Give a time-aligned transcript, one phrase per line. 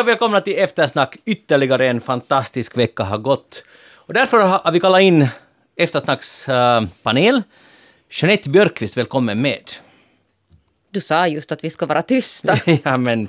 [0.00, 1.16] Hej och välkomna till Eftersnack.
[1.24, 3.64] Ytterligare en fantastisk vecka har gått.
[3.96, 5.28] Och därför har vi kallat in
[5.76, 6.54] Eftersnacks uh,
[7.02, 7.42] panel.
[8.10, 9.70] Jeanette Björkqvist, välkommen med.
[10.90, 12.56] Du sa just att vi ska vara tysta.
[12.84, 13.28] ja, men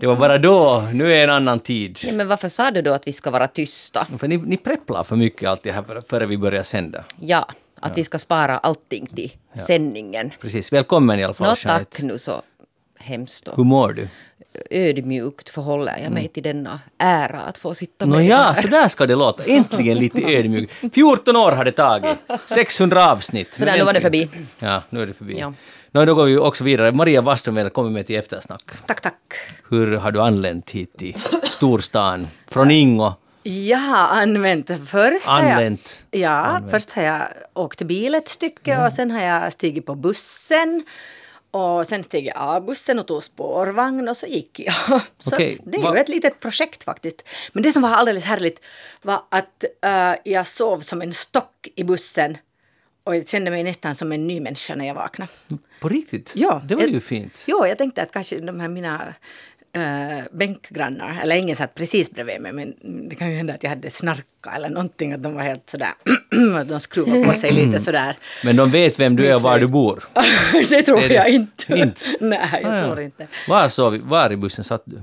[0.00, 0.88] det var bara då.
[0.92, 1.98] Nu är en annan tid.
[2.02, 4.06] Ja, men varför sa du då att vi ska vara tysta?
[4.18, 7.04] För ni, ni prepplar för mycket alltid här före vi börjar sända.
[7.20, 7.48] Ja,
[7.80, 10.30] att vi ska spara allting till sändningen.
[10.40, 11.96] Precis, välkommen i alla fall Nå Jeanette.
[11.96, 12.42] tack nu så
[12.98, 14.08] hemskt Hur och mår du?
[14.70, 18.62] Ödmjukt förhåller jag mig till denna ära att få sitta med ja, här.
[18.62, 19.44] så där ska det låta.
[19.44, 20.70] Äntligen lite ödmjuk.
[20.92, 22.18] 14 år har det tagit.
[22.46, 23.54] 600 avsnitt.
[23.54, 24.28] Så där, nu var det förbi.
[24.58, 25.38] Ja, nu är det förbi.
[25.38, 25.52] Ja.
[25.92, 26.92] Nå, då går vi också vidare.
[26.92, 28.62] Maria Wasström, välkommen med till Eftersnack.
[28.86, 29.14] Tack, tack.
[29.70, 32.26] Hur har du anlänt hit till storstan?
[32.46, 33.12] Från Ingo?
[33.42, 35.28] Jag har använt först.
[35.28, 35.78] Har jag,
[36.10, 37.22] ja, först har jag
[37.54, 40.84] åkt bil ett stycke och sen har jag stigit på bussen.
[41.50, 44.74] Och sen steg jag av bussen och tog spårvagn och så gick jag.
[45.18, 47.22] Så att det är ju ett litet projekt faktiskt.
[47.52, 48.60] Men det som var alldeles härligt
[49.02, 52.36] var att eh, jag sov som en stock i bussen.
[53.04, 55.30] Och jag kände mig nästan som en ny människa när jag vaknade.
[55.80, 56.32] På riktigt?
[56.34, 57.44] Ja, Det var jag- ju fint.
[57.46, 59.14] Jo, jag tänkte att kanske de här mina
[59.72, 62.74] äh, bänkgrannar, eller ingen satt precis bredvid mig, men
[63.08, 65.92] det kan ju hända att jag hade snarka eller någonting, att de var helt sådär,
[66.60, 68.16] att de skruvade på sig lite sådär.
[68.44, 70.04] Men de vet vem du är och var du bor.
[70.70, 71.14] det tror Det det.
[71.14, 71.72] jag inte.
[71.78, 72.04] Inte?
[72.20, 72.80] Nej, jag Ah, ja.
[72.82, 73.26] tror inte.
[73.48, 75.02] Var, sov, var i bussen satt du?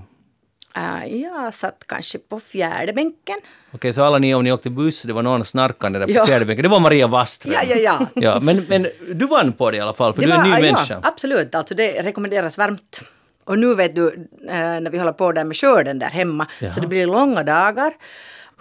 [0.76, 3.36] Äh, jag satt kanske på fjärde bänken.
[3.72, 6.26] Okej, så alla ni om ni åkte buss, det var någon snarkande där på Ja.
[6.26, 6.64] fjärde bänken.
[6.64, 7.54] Det var Maria Wasström.
[7.54, 8.08] Ja, ja, ja.
[8.16, 10.44] ja men, men du vann på det i alla fall, för Det du är en
[10.44, 11.00] ny ja, människa.
[11.04, 13.02] absolut, alltså det rekommenderas varmt.
[13.48, 14.08] Och nu vet du,
[14.48, 16.74] äh, när vi håller på där med skörden där hemma, Jaha.
[16.74, 17.94] så det blir långa dagar.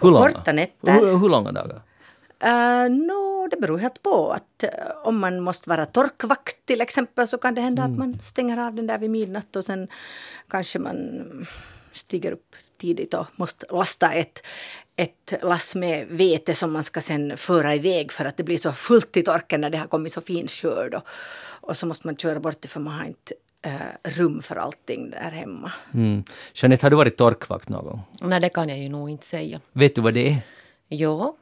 [0.01, 0.29] Hur långa?
[0.29, 0.91] Korta nätter.
[0.91, 1.81] Hur, hur långa dagar?
[2.45, 4.31] Uh, no, det beror helt på.
[4.31, 4.69] att eh,
[5.03, 7.91] Om man måste vara torkvakt till exempel så kan det hända Mm.
[7.93, 9.87] att man stänger av den där vid midnatt och sen
[10.49, 10.97] kanske man
[11.93, 14.45] stiger upp tidigt och måste lasta ett,
[14.95, 18.71] ett lass med vete som man ska sen föra iväg för att det blir så
[18.71, 20.93] fullt i torken när det har kommit så fin skörd.
[20.93, 21.03] Och,
[21.61, 23.37] och så måste man köra bort det för man har inte eh,
[24.03, 25.71] rum för allting där hemma.
[25.93, 26.23] Mm.
[26.53, 28.01] Jeanette, har du varit torkvakt någon gång?
[28.21, 29.59] Nej, det kan jag ju nog inte säga.
[29.73, 30.37] Vet du vad det är?
[30.89, 31.35] Jo.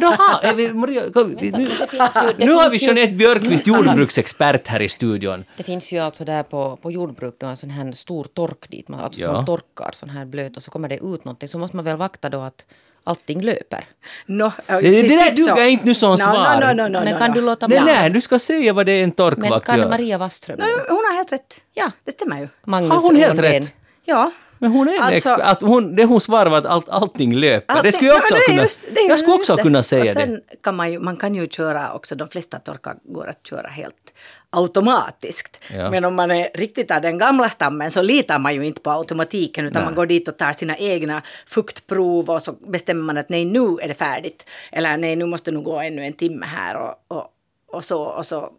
[0.00, 4.88] Jaha, är vi- Maria, vi- nu, ju, nu har vi Jeanette Björkqvist, jordbruksexpert här i
[4.88, 5.44] studion.
[5.56, 8.88] det finns ju alltså där på, på jordbruk då en sån här stor tork dit
[8.88, 9.34] man alltså Ja.
[9.34, 11.96] som torkar sån här blöt och så kommer det ut någonting så måste man väl
[11.96, 12.66] vakta då att
[13.04, 13.84] allting löper.
[14.26, 16.60] No, Det, det där duger inte nu som no, svar.
[16.60, 17.34] No, no, no, no, Men kan no.
[17.34, 17.80] du låta mig?
[17.84, 19.88] nej, du ska säga vad det är en Men torkvakt kan gör.
[19.88, 20.58] Maria Wasström?
[20.58, 21.60] No, hon har helt rätt.
[21.74, 21.90] Ja.
[22.04, 22.48] Det stämmer ju.
[22.64, 23.72] Magnus Har hon helt rätt?
[24.04, 24.30] Ja.
[24.58, 25.40] Men hon är en Alltså- expert.
[25.46, 27.74] Att hon, det hon svarar var att allt, allting löper.
[27.74, 29.62] det Allting- skulle jag Ja, också men det kunna, just- det jag skulle också det.
[29.62, 30.12] kunna säga och det.
[30.12, 33.68] sen Kan man, ju, man kan ju köra också, de flesta torkar går att köra
[33.68, 34.14] helt
[34.56, 35.60] automatiskt.
[35.74, 35.90] Ja.
[35.90, 38.90] Men om man är riktigt av den gamla stammen så litar man ju inte på
[38.90, 39.86] automatiken utan Nej.
[39.86, 43.78] man går dit och tar sina egna fuktprov och så bestämmer man att nej nu
[43.82, 44.46] är det färdigt.
[44.72, 47.26] Eller nej nu måste nog gå ännu en timme här och, och,
[47.66, 48.50] och, så, och så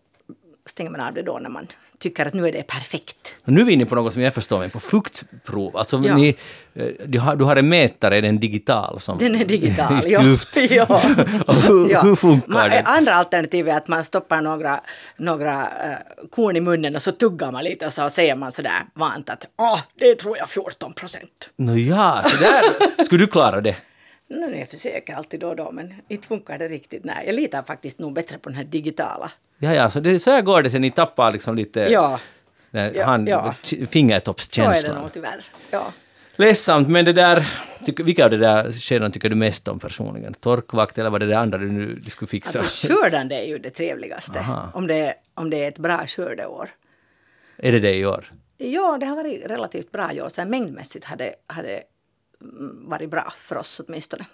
[0.66, 1.67] stänger man av det då när man
[2.00, 3.35] tycker att nu är det perfekt.
[3.45, 5.78] Nu är vi inne på något som jag förstår mig på, fuktprov.
[5.78, 6.17] Alltså Ja.
[6.17, 6.35] ni,
[6.73, 9.00] eh, du, har, du har en mätare, är den digital?
[9.00, 10.22] Som, Den är digital, ja.
[10.69, 10.85] Ja.
[11.67, 12.01] Hur, Ja.
[12.01, 12.81] hur funkar man, det?
[12.85, 14.79] Andra alternativ är att man stoppar några,
[15.17, 18.81] några uh, korn i munnen och så tuggar man lite och så säger man sådär
[18.94, 21.50] vant att åh, det tror jag 14 procent.
[21.55, 23.75] Nå ja, så där skulle du klara det.
[24.29, 27.03] No, jag försöker alltid då och då men inte funkar det riktigt.
[27.03, 29.31] Nej, jag litar faktiskt nog bättre på den här digitala.
[29.59, 32.19] Ja, ja, så, det, så här går det sen ni tappar liksom lite Ja,
[33.05, 33.43] hand, ja.
[33.51, 35.01] k- så är det fingertoppskänslan.
[35.01, 35.45] nog tyvärr.
[35.71, 35.93] Ja.
[36.35, 37.47] Ledsamt, men det där,
[37.85, 40.33] tycker, vilka av de där skedena tycker du mest om personligen?
[40.33, 42.59] Torkvakt eller vad det där andra du nu du skulle fixa?
[42.59, 44.39] Alltså skördande är ju det trevligaste.
[44.39, 44.71] Aha.
[44.73, 46.69] Om det, om det är ett bra skördeår.
[47.57, 48.25] är det det i år?
[48.57, 50.29] Ja, det har varit relativt bra i år.
[50.29, 51.17] Så mängdmässigt har
[51.63, 51.81] det
[52.41, 54.25] mm, varit bra för oss åtminstone.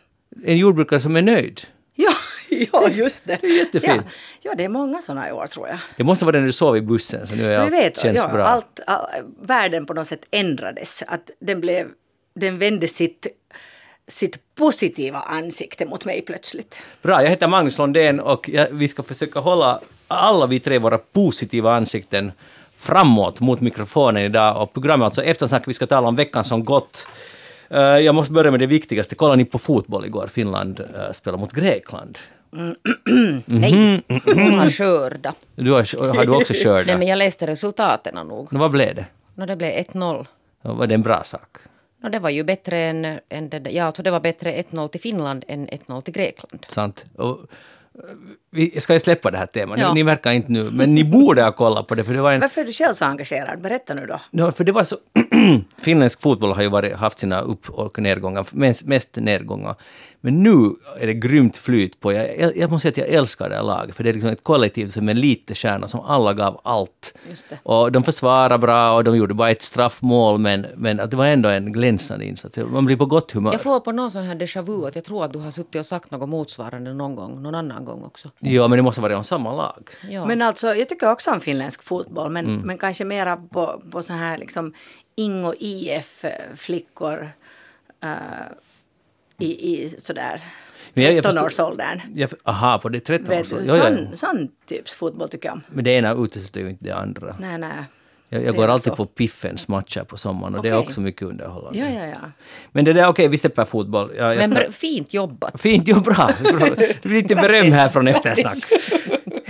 [0.46, 1.62] En jordbrukare som är nöjd?
[1.96, 2.12] Ja,
[2.74, 3.38] ja just det.
[3.42, 4.04] Det är jättefint.
[4.06, 4.12] Ja,
[4.42, 5.78] ja, det är många sådana i år tror jag.
[5.98, 8.28] Det måste vara när du sov i bussen, så nu är allt, vet, känns ja,
[8.28, 8.46] bra.
[8.46, 9.06] allt, all,
[9.42, 11.04] världen på något sätt ändrades.
[11.08, 11.88] Att den, blev,
[12.36, 13.28] den vände sitt,
[14.08, 16.84] sitt positiva ansikte mot mig plötsligt.
[17.02, 20.98] Bra, jag heter Magnus Lundén och jag, vi ska försöka hålla alla vi tre våra
[20.98, 22.32] positiva ansikten
[22.76, 27.08] framåt mot mikrofonen idag och programmet alltså Eftersnack, vi ska tala om veckan som gått.
[27.72, 29.16] Eh, jag måste börja med det viktigaste.
[29.16, 30.28] Kollade ni på fotboll igår?
[30.28, 32.18] Finland uh, spelade mot Grekland.
[33.46, 35.34] Nej, Hon har skörda.
[35.56, 38.54] Du har, har du också kört Nej, men jag läste resultaten nog.
[38.54, 39.06] Nå, Vad blev det?
[39.36, 40.26] Nå, det blev 1-0.
[40.62, 41.58] Var det en bra sak?
[42.04, 45.02] Nå, det var ju bättre än, än det, ja, alltså det var bättre 1-0 till
[45.02, 46.66] Finland än 1-0 till Grekland.
[46.70, 47.06] Sant?
[47.16, 48.02] Och, eh,
[48.52, 49.80] vi ska ju släppa det här temat.
[49.80, 49.88] Ja.
[49.88, 52.32] Ni, ni verkar inte nu, men ni borde ha kollat på det för det var
[52.32, 53.62] en varför är du själv så engagerad?
[53.62, 54.22] Berätta nu då.
[54.32, 54.98] No, för det var så...
[55.78, 59.76] finländsk fotboll har ju varit, haft sina upp och nedgångar, mest, mest nedgångar.
[60.24, 62.14] Men nu är det grymt flyt på.
[62.14, 64.44] Jag, jag måste säga att jag älskar det här laget, för det är liksom ett
[64.44, 67.14] kollektiv som är lite stjärna, som alla gav allt.
[67.30, 67.60] Just det.
[67.64, 71.26] Och de försvarade bra och de gjorde bara ett straffmål, men, men att det var
[71.26, 72.58] ändå en glänsande insats.
[72.58, 73.52] Man blir på gott humör.
[73.52, 75.80] Jag får på någon sån här déjà vu att jag tror att du har suttit
[75.80, 78.30] och sagt något motsvarande någon gång, någon annan gång också.
[78.40, 79.90] Ja, men det måste vara om samma lag.
[80.10, 80.26] Ja.
[80.26, 84.14] Men alltså, jag tycker också om finländsk fotboll, men, men kanske mera på, på så
[84.14, 84.74] här liksom
[85.22, 87.30] Ingo IF-flickor
[88.04, 88.10] uh,
[89.38, 90.42] i, i sådär
[90.94, 92.02] Men jag- jag förstår- 13-årsåldern.
[92.16, 93.56] Jag, aha, för det är 13 år Vet så.
[93.56, 95.62] du, Jo, ja, sån, sån typs fotboll tycker jag om.
[95.68, 97.36] Men det ena utesluter ju inte det andra.
[97.40, 97.70] Nej, nej.
[98.30, 98.96] Jag, jag går alltid så.
[98.96, 101.80] på Piffens matcher på sommaren och det är också mycket underhållande.
[101.80, 102.32] Ja, ja, ja.
[102.72, 104.12] Men det där, okej, vi släpper fotboll.
[104.18, 105.62] Jag Men ska, fint jobbat.
[105.62, 106.14] Fint, jo, bra.
[106.58, 106.70] bra.
[106.78, 108.58] Det blir lite beröm här från eftersnack.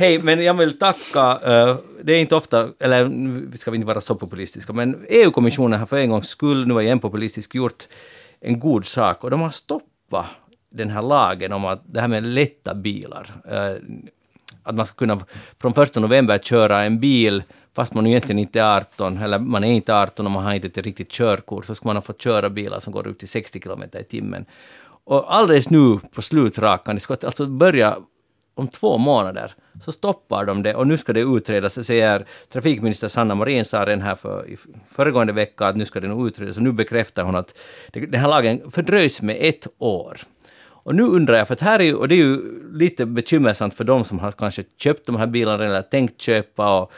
[0.01, 3.87] Hej, men jag vill tacka, eh, det är inte ofta, eller nu ska vi inte
[3.87, 7.55] vara så populistiska, men EU-kommissionen har för en gångs skull, nu var jag en populistisk,
[7.55, 7.87] gjort
[8.39, 10.25] en god sak och de har stoppat
[10.71, 13.31] den här lagen om att det här med lätta bilar.
[13.51, 13.75] Eh,
[14.63, 15.19] att man ska kunna
[15.61, 17.43] från 1 november köra en bil
[17.75, 20.67] fast man egentligen inte är 18, eller man är inte 18 och man har inte
[20.67, 23.59] ett riktigt körkort, så ska man ha fått köra bilar som går upp till 60
[23.59, 24.45] kilometer i timmen.
[25.03, 27.97] Och alldeles nu på slutrakan, det ska alltså börja
[28.61, 31.85] om två månader, så stoppar de det och nu ska det utredas.
[31.85, 36.27] Säger trafikminister Sanna Marin sa den här för, i föregående vecka att nu ska det
[36.27, 37.57] utredas och nu bekräftar hon att
[37.93, 40.17] den här lagen fördröjs med ett år.
[40.83, 42.39] Och nu undrar jag, för här är ju, och det är ju
[42.73, 46.91] lite bekymmersamt för de som har kanske köpt de här bilarna eller tänkt köpa och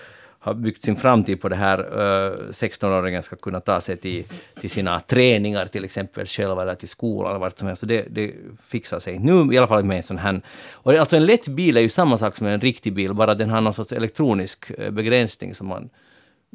[0.44, 1.80] har byggt sin framtid på det här.
[1.80, 4.24] Eh, 16-åringen ska kunna ta sig till,
[4.62, 7.80] till sina träningar till exempel själv eller till skolan eller vart som helst.
[7.80, 10.42] Så det, det fixar sig nu i alla fall med en sån här.
[10.72, 13.50] Och alltså en lätt bil är ju samma sak som en riktig bil, bara den
[13.50, 15.90] har någon sorts elektronisk eh, begränsning som man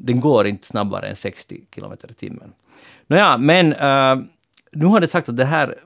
[0.00, 2.52] den går inte snabbare än 60 kilometer i timmen.
[3.06, 4.24] Nåja, men uh,
[4.72, 5.78] nu har det sagts att det här,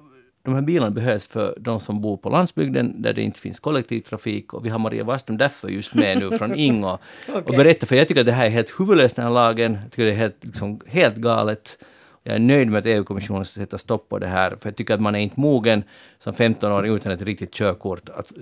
[0.43, 4.55] de här bilarna behövs för de som bor på landsbygden där det inte finns kollektivtrafik
[4.55, 6.99] och vi har Maria Wasström därför just med nu från Ingo
[7.45, 9.91] och berätta för jag tycker att det här är helt huvudlöst den här lagen, jag
[9.91, 11.79] tycker det är helt, liksom, helt galet.
[12.25, 14.95] Jag är nöjd med att EU-kommissionen ska sätta stopp på det här, för jag tycker
[14.95, 15.85] att man är inte mogen
[16.19, 18.33] som 15-åring utan ett riktigt körkort att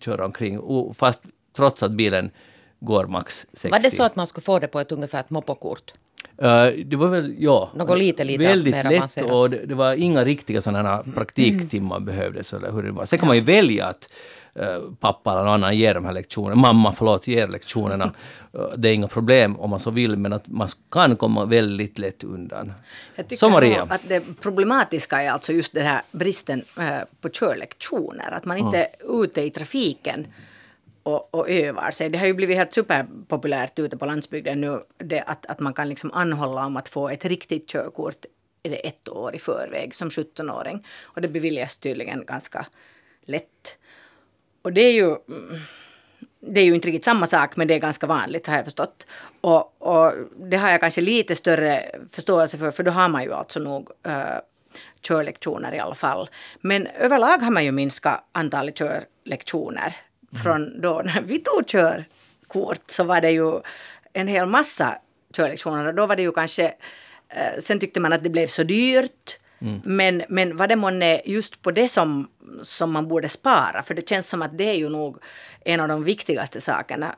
[0.00, 1.22] köra omkring, och fast
[1.56, 2.30] trots att bilen
[2.80, 3.68] går max 60.
[3.70, 5.92] Var det så att man skulle få det på ett ungefär ett moppokort?
[6.42, 7.70] Eh, det var väl, ja.
[7.74, 12.72] Något lite, lite Väldigt lätt och det, det var inga riktiga sådana praktiktimmar behövdes eller
[12.72, 13.04] hur det var.
[13.06, 14.10] Sen kan man ju välja att
[14.54, 18.12] eh, pappa eller någon annan ger de här lektionerna, mamma förlåt, ger lektionerna.
[18.54, 21.98] Eh, det är inga problem om man så vill, men att man kan komma väldigt
[21.98, 22.72] lätt undan.
[23.14, 23.86] Jag tycker Så Maria.
[23.88, 26.62] att det problematiska är alltså just den här bristen
[27.20, 28.30] på körlektioner.
[28.32, 30.26] Att man inte är ute i trafiken
[31.08, 32.10] och, och övar sig.
[32.10, 35.88] Det har ju blivit helt superpopulärt ute på landsbygden nu det att, att man kan
[35.88, 38.24] liksom anhålla om att få ett riktigt körkort
[38.62, 40.86] är det ett år i förväg som 17-åring.
[41.02, 42.66] Och det beviljas tydligen ganska
[43.22, 43.76] lätt.
[44.62, 45.06] Och det är ju...
[45.06, 45.60] Mm,
[46.40, 49.06] det är ju inte riktigt samma sak, men det är ganska vanligt har jag förstått.
[49.40, 53.32] Och, och det har jag kanske lite större förståelse för, för då har man ju
[53.32, 54.38] alltså nog uh,
[55.00, 56.30] körlektioner i alla fall.
[56.60, 59.96] Men överlag har man ju minskat antalet körlektioner.
[60.42, 63.60] Från då när vi tog körkort så var det ju
[64.12, 64.98] en hel massa
[65.36, 66.64] körlektioner och då var det ju kanske
[67.28, 69.38] eh, Sen tyckte man att det blev så dyrt.
[69.84, 72.28] Men, men var det månne just på det som,
[72.62, 73.82] som man borde spara?
[73.82, 75.18] För det känns som att det är ju nog
[75.64, 77.14] en av de viktigaste sakerna.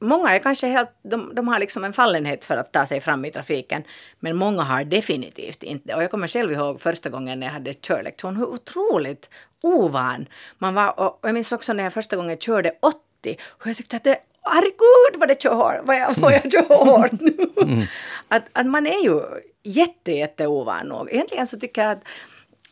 [0.00, 3.24] Många är kanske helt, de, de har liksom en fallenhet för att ta sig fram
[3.24, 3.82] i trafiken.
[4.20, 5.94] Men många har definitivt inte.
[5.94, 9.30] Och jag kommer själv ihåg första gången när jag hade körlektion, hur otroligt
[9.62, 10.26] ovan
[10.58, 11.00] man var.
[11.00, 14.18] Och jag minns också när jag första gången körde 80 och jag tyckte att det
[14.42, 17.86] Herregud vad det kör vad jag, vad jag kör hårt nu.
[18.28, 19.22] Att, att man är ju
[19.62, 21.08] jätte, jätte ovan nog.
[21.12, 22.04] Egentligen så tycker jag att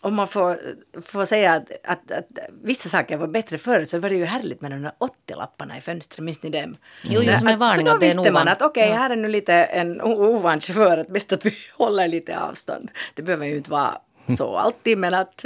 [0.00, 0.56] om man får,
[1.00, 2.26] får säga att, att, att
[2.62, 5.80] vissa saker var bättre förr så var det ju härligt med de där 80-lapparna i
[5.80, 6.24] fönstret.
[6.24, 6.74] Minns ni dem?
[7.02, 8.94] Jo, jo, som en Att- varning Så då visste man att okej, Ja.
[8.94, 10.98] här är nu lite en ovan chaufför.
[10.98, 12.90] Att bäst att vi håller lite avstånd.
[13.14, 13.98] Det behöver ju inte vara
[14.38, 15.44] så alltid, men att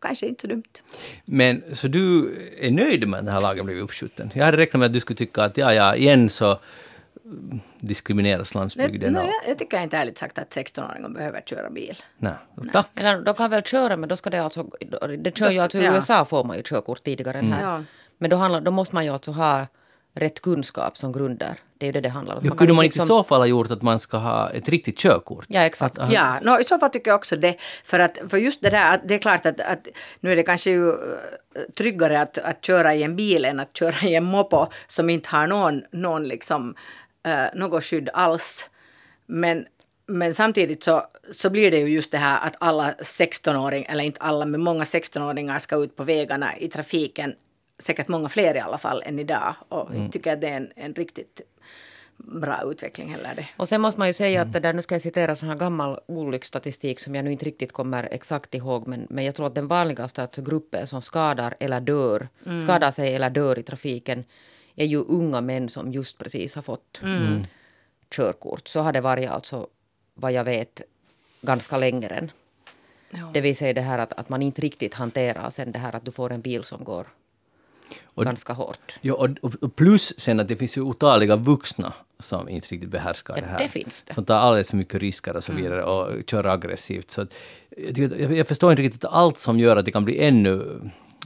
[0.00, 0.62] kanske inte så dumt.
[1.24, 4.30] Men så du är nöjd med att den här lagen blev uppskjuten?
[4.34, 6.58] Jag hade räknat med att du skulle tycka att ja, ja, igen så mm,
[7.80, 9.12] diskrimineras Nej, landsbygden.
[9.12, 11.96] nej, och, jag, jag tycker inte ärligt sagt att 16-åringar behöver köra bil.
[12.18, 12.34] nej,
[12.72, 12.88] tack.
[12.94, 14.62] Eller de kan väl köra men då ska det alltså...
[15.18, 15.94] Det kör ju alltså i ja.
[15.94, 17.62] USA får man ju körkort tidigare än här.
[17.62, 17.82] Ja.
[18.18, 19.66] Men då, handlar, då måste man ju alltså ha
[20.14, 21.58] rätt kunskap som grunder.
[21.78, 22.40] Det är ju det det handlar om.
[22.44, 24.50] Ja, kan kunde man inte i liksom- så fall ha gjort att man ska ha
[24.50, 25.44] ett riktigt körkort?
[25.48, 25.98] Ja, exakt.
[25.98, 27.56] Att- Ja, no, i så fall tycker jag också det.
[27.84, 29.88] För, att, för just det där, att det är klart att, att
[30.20, 30.94] nu är det kanske ju eh,
[31.78, 35.28] tryggare att, att köra i en bil än att köra i en mopo som inte
[35.28, 36.74] har någon, någon liksom,
[37.26, 38.70] uh, något skydd alls.
[39.26, 39.66] Men
[40.06, 44.20] men samtidigt så, så blir det ju just det här att alla 16-åringar, eller inte
[44.20, 47.34] alla, men många 16-åringar ska ut på vägarna i trafiken.
[47.78, 49.54] Säkert många fler i alla fall än idag.
[49.68, 51.40] Och jag tycker att det är en, en riktigt
[52.16, 53.34] bra utveckling heller.
[53.36, 53.46] Det.
[53.56, 55.54] Och sen måste man ju säga att det där, nu ska jag citera så här
[55.54, 59.54] gammal olycksstatistik som jag nu inte riktigt kommer exakt ihåg, men, men jag tror att
[59.54, 62.28] den vanligaste alltså gruppen som skadar eller dör,
[62.62, 64.24] skadar sig eller dör i trafiken
[64.76, 67.00] är ju unga män som just precis har fått
[68.10, 68.68] körkort.
[68.68, 69.66] Så har det varit alltså,
[70.14, 70.80] vad jag vet,
[71.40, 72.30] ganska länge än.
[73.10, 73.30] Ja.
[73.34, 76.04] Det vill säga det här att, att man inte riktigt hanterar sen det här att
[76.04, 77.06] du får en bil som går
[78.04, 78.94] Och- ganska hårt.
[79.00, 83.34] Ja, och, och- plus sen att det finns ju otaliga vuxna som inte riktigt behärskar
[83.36, 83.58] Ja, det här.
[83.58, 84.14] det finns det.
[84.14, 87.10] Som tar alldeles för mycket risker och så vidare och kör aggressivt.
[87.10, 87.34] Så att,
[87.96, 90.80] jag, jag, förstår inte riktigt allt som gör att det kan bli ännu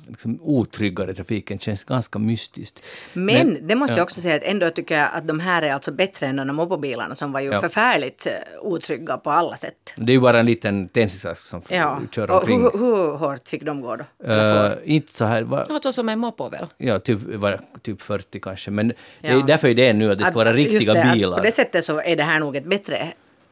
[0.08, 2.82] liksom, otryggare trafiken känns ganska mystiskt.
[3.12, 3.96] Men, det måste ja.
[3.98, 6.46] jag också säga att ändå tycker jag att de här är alltså bättre än de
[6.46, 7.60] där moppobilarna som var ju Ja.
[7.60, 9.94] förfärligt eh, otrygga på alla sätt.
[9.96, 12.00] Det är ju bara en liten tändsticksask som Ja.
[12.10, 12.60] kör Och omkring.
[12.62, 14.04] hur, hur hårt fick de gå då?
[14.26, 14.84] Får?
[14.84, 16.66] inte så här, va, Alltså som en moppo väl?
[16.76, 18.70] ja, typ, var, typ 40 kanske.
[18.70, 19.44] Men det är Ja.
[19.46, 21.36] därför är det nu att det ska vara just riktiga det, att bilar.
[21.36, 23.08] På det sättet så är det här nog ett bättre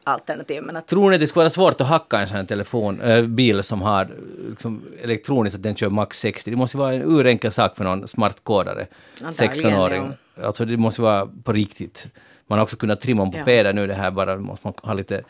[0.07, 0.63] alternativ.
[0.63, 3.23] Men att, Tror ni det skulle vara svårt att hacka en sån här telefon, äh,
[3.25, 4.09] bil som har
[4.49, 6.51] liksom, elektroniskt att den kör max 60?
[6.51, 8.87] Det måste vara en urenkel sak för någon smartkodare,
[9.23, 10.11] Antagligen, 16-åring.
[10.43, 12.07] Alltså det måste vara på riktigt.
[12.47, 13.71] Man har också kunnat trimma på Ja.
[13.73, 15.23] nu, det här bara måste man ha lite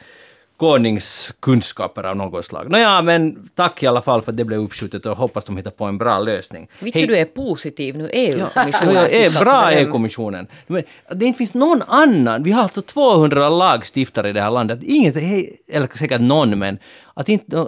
[0.57, 2.71] kodningskunskaper av något slag.
[2.71, 5.71] Nåja, men tack i alla fall för att det blev uppskjutet och hoppas de hittar
[5.71, 6.67] på en bra lösning.
[6.79, 8.95] Vitsen du är positiv nu, EU-kommissionen.
[8.95, 9.85] Ja, är bra alltså beröm.
[9.85, 10.47] EU-kommissionen.
[10.67, 12.43] Men det inte finns någon annan.
[12.43, 14.79] Vi har alltså 200 lagstiftare i det här landet.
[14.83, 16.79] Ingen, hej, eller säkert någon, men
[17.13, 17.67] att inte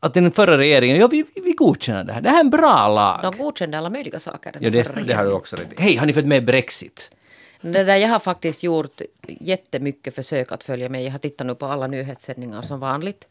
[0.00, 2.20] att den förra regeringen, ja vi, vi godkänner det här.
[2.20, 3.20] Det här är en bra lag.
[3.22, 4.56] De godkände alla möjliga saker.
[4.60, 5.68] Ja, det, det har du också rätt.
[5.76, 7.10] Hej, har ni fått med Brexit?
[7.62, 11.04] Det där, jag har faktiskt gjort jättemycket försök att följa med.
[11.04, 13.28] Jag har tittat nu på alla nyhetssändningar som vanligt.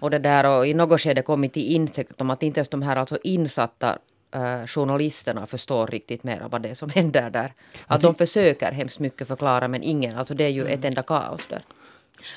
[0.00, 2.82] Och, det där, och i något skede kommit till insikt om att inte ens de
[2.82, 3.98] här alltså insatta
[4.34, 7.52] eh, journalisterna förstår riktigt mer vad det är som händer där.
[7.86, 11.46] Att de försöker hemskt mycket förklara men ingen, alltså det är ju ett enda kaos
[11.46, 11.62] där.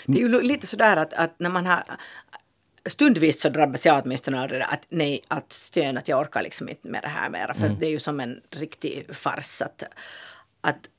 [0.05, 1.83] det är ju lite sådär att, att när man har
[2.85, 6.41] Stundvis så drabbas jag åtminstone av det där att nej, att stön, att jag orkar
[6.41, 7.53] liksom inte med det här mera.
[7.53, 9.83] För att det är ju som en riktig fars att,
[10.61, 10.89] att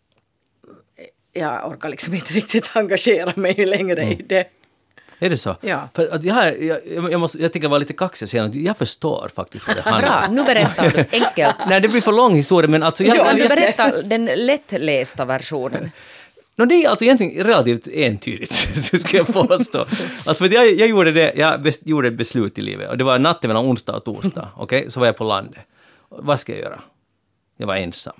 [1.38, 4.44] jag orkar liksom inte riktigt engagera mig längre i det.
[5.18, 5.56] Är det så?
[5.60, 5.88] Ja.
[5.94, 6.80] För att jag, jag,
[7.12, 9.82] jag, måste, jag tänker vara lite kaxig och säga att jag förstår faktiskt vad det
[9.82, 10.34] handlar Bra, om.
[10.34, 11.56] nu berättar du enkelt.
[11.68, 13.04] Nej, det blir för lång historia, men alltså...
[13.04, 13.56] Jag, jag, du just det.
[13.60, 15.90] berätta den lättlästa versionen?
[16.56, 18.52] No, det är alltså egentligen relativt entydigt,
[18.84, 19.78] så skulle jag påstå.
[19.78, 23.04] Alltså för jag, jag gjorde det, jag bes, gjorde ett beslut i livet, och det
[23.04, 24.90] var natten mellan onsdag och torsdag, okej?
[24.90, 25.60] Så var jag på landet.
[26.08, 26.80] Vad ska jag göra?
[27.56, 28.14] Jag var ensam.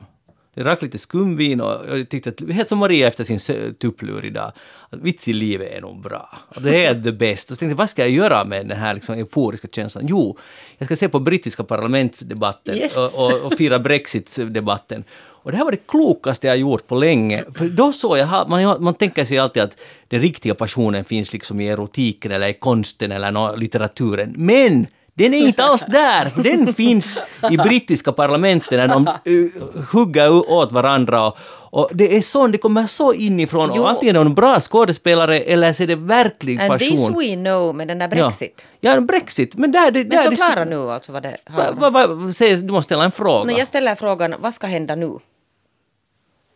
[0.59, 4.53] Jag drack lite skumvin och jag tyckte att, helt som Maria efter sin tupplur idag,
[4.91, 6.39] att vits i livet är nog bra.
[6.57, 7.51] Och det är best.
[7.51, 10.07] Och så tänkte jag, vad ska jag göra med den här liksom euforiska känslan?
[10.09, 10.39] Jo,
[10.79, 12.97] jag ska se på brittiska parlamentsdebatten Yes.
[12.97, 15.05] och, och, och fira Brexit-debatten.
[15.21, 17.45] Och det här var det klokaste jag gjort på länge.
[17.53, 19.77] För då såg jag, man, man tänker sig alltid att
[20.09, 24.35] den riktiga passionen finns liksom i erotiken eller i konsten eller litteraturen.
[24.37, 24.87] Men
[25.19, 27.19] den är inte alls där, för den finns
[27.51, 29.51] i brittiska parlamentet när de uh,
[29.93, 31.27] hugger åt varandra.
[31.27, 31.39] Och,
[31.71, 33.71] och det är så, det kommer så inifrån.
[33.75, 33.83] Jo.
[33.83, 37.19] Och antingen är de bra skådespelare eller så är det verklig And this passion.
[37.19, 38.67] we know med den där Brexit.
[38.81, 39.57] Ja, ja Brexit.
[39.57, 39.91] Men där...
[39.91, 42.33] Det, Men där förklara det, nu alltså vad det handlar om.
[42.67, 43.45] du måste ställa en fråga.
[43.45, 45.19] Men jag ställer frågan, vad ska hända nu?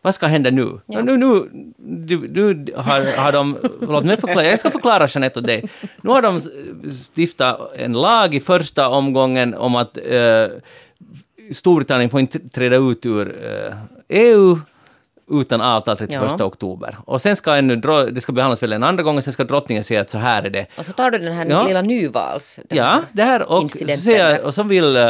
[0.03, 0.81] Vad ska hända nu?
[0.87, 1.03] Ja.
[1.03, 3.59] Nu, nu, du, du har, har de...
[3.81, 4.47] Låt mig förklara.
[4.47, 5.69] Jag ska förklara Jeanette och dig.
[6.03, 6.41] Nu har de
[7.15, 10.47] stiftat en lag i första omgången om att eh,
[11.53, 13.75] Storbritannien får inte träda ut ur eh,
[14.09, 14.59] EU
[15.31, 16.45] utan avtal 31 Ja.
[16.45, 16.97] oktober.
[17.05, 17.77] Och sen ska ännu,
[18.13, 20.43] det ska behandlas väl en andra gång, och sen ska drottningen säga att så här
[20.43, 20.67] är det.
[20.79, 21.67] Och så tar du den här Ja.
[21.67, 22.61] lilla nyvals...
[22.69, 25.03] Ja, det här och så, säger, och så vill eh,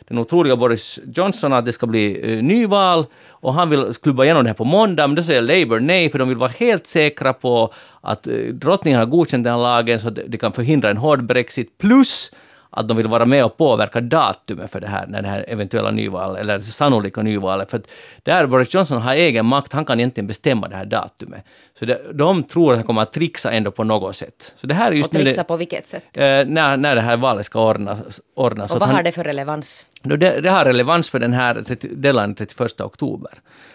[0.00, 4.44] den otroliga Boris Johnson att det ska bli uh, nyval och han vill klubba igenom
[4.44, 7.32] det här på måndag, men då säger Labour nej, för de vill vara helt säkra
[7.32, 10.96] på att uh, drottningen har godkänt den här lagen så att det kan förhindra en
[10.96, 12.32] hård Brexit, plus
[12.70, 15.90] att de vill vara med och påverka datumet för det här, när det här eventuella
[15.90, 17.70] nyvalet, eller sannolika nyvalet.
[17.70, 17.90] För att
[18.22, 21.44] där Boris Johnson har egen makt, han kan egentligen bestämma det här datumet.
[21.78, 24.54] Så det, de tror att han kommer att trixa ändå på något sätt.
[24.56, 25.22] Så det här är just Och nu...
[25.24, 26.04] trixa Det, på vilket sätt?
[26.12, 28.20] eh, när, när det här valet ska ordnas.
[28.34, 28.72] ordnas.
[28.72, 29.86] Och vad har han, det för relevans?
[30.02, 33.32] Det, det har relevans för den här 30 deadline 31 oktober.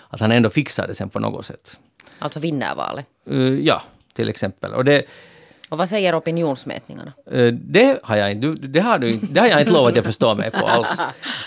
[0.09, 1.79] Att han ändå fixar det sen på något sätt.
[2.19, 3.05] Alltså vinner valet.
[3.29, 3.81] Eh, ja,
[4.13, 4.73] till exempel.
[4.73, 5.03] Och det,
[5.73, 7.13] och vad säger opinionsmätningarna?
[7.31, 10.05] eh, det, har jag, inte- det, har du, det har jag inte lovat att jag
[10.05, 10.97] förstår mig på alls.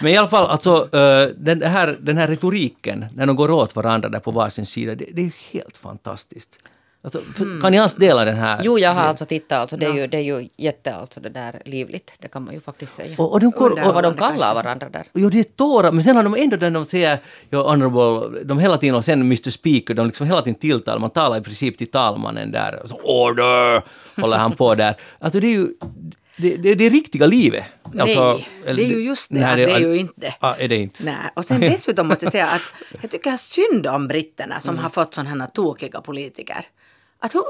[0.02, 3.76] Men i alla fall, alltså, eh, den, här, den här retoriken, när de går åt
[3.76, 6.50] varandra där på varsin sida, det, det är helt fantastiskt.
[7.07, 8.61] Alltså, för, Kan ni alls dela den här?
[8.63, 9.59] Jo, jag har alltså tittat.
[9.59, 12.13] Alltså, det, är ju, det är ju jätte alltså, det där livligt.
[12.19, 13.15] Det kan man ju faktiskt säga.
[13.19, 14.39] Och, och de går, och, vad de kanske.
[14.39, 15.05] kallar varandra där.
[15.15, 17.19] Jo, det är tårar, men sen har de ändå den de säger,
[17.51, 21.11] ja, honorable, de hela tiden, och sen Mr Speaker, de liksom hela tiden tilltalar, man
[21.11, 23.83] talar i princip till talmannen där, så order,
[24.21, 24.97] håller han på där.
[25.19, 25.69] Alltså det är ju,
[26.37, 27.65] det, det, det är riktiga livet.
[28.01, 30.35] Alltså, Nej, eller det är ju just det, nej, att det är ju inte.
[30.41, 31.05] Ah, är det inte?
[31.05, 32.63] Nej, och sen dessutom måste jag säga att
[33.03, 36.67] jag tycker synd om britterna som har fått sådana här tokiga politiker.
[37.19, 37.43] Att hur,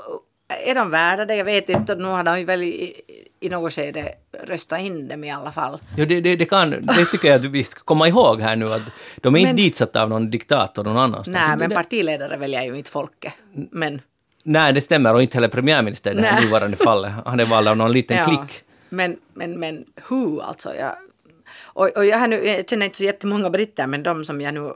[0.67, 1.37] är de värda det?
[1.37, 1.95] Jag vet inte.
[1.95, 2.95] Nu har de väl i,
[3.41, 5.79] i något skede röstat in dem i alla fall.
[5.97, 8.73] Ja, det, det, det, kan, det tycker jag att vi ska komma ihåg här nu,
[8.73, 8.83] att
[9.17, 11.37] de är inte Men- ditsatta av någon diktator någon annanstans.
[11.49, 13.33] Nej, men det- partiledare väljer ju inte folket.
[13.71, 14.01] Men,
[14.43, 17.13] Nej, det stämmer, och inte heller premiärminister i det här nuvarande fallet.
[17.25, 18.63] Han är vald av någon liten klick.
[18.89, 20.75] Men, men, men hur alltså?
[20.75, 20.93] Jag,
[21.65, 24.55] och, och jag, har nu, jag känner inte så jättemånga britter, men de som jag
[24.55, 24.73] nu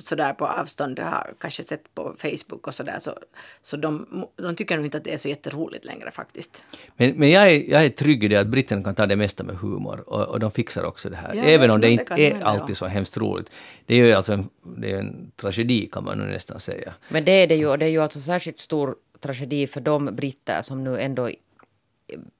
[0.00, 3.18] sådär på avstånd har kanske sett på Facebook och sådär, så,
[3.62, 4.06] så de,
[4.36, 6.64] de tycker nog inte att det är så jätteroligt längre faktiskt.
[6.96, 9.44] Men, men jag, är, jag är trygg i det att britterna kan ta det mesta
[9.44, 11.34] med humor och, och de fixar också det här.
[11.34, 12.46] Ja, Även om det det inte hända, är ja.
[12.46, 13.50] alltid så hemskt roligt.
[13.86, 16.94] Det är ju alltså en, det är en tragedi kan man nu nästan säga.
[17.08, 17.68] Men det är det ju.
[17.68, 21.30] Och det är ju alltså särskilt stor tragedi för de britter som nu ändå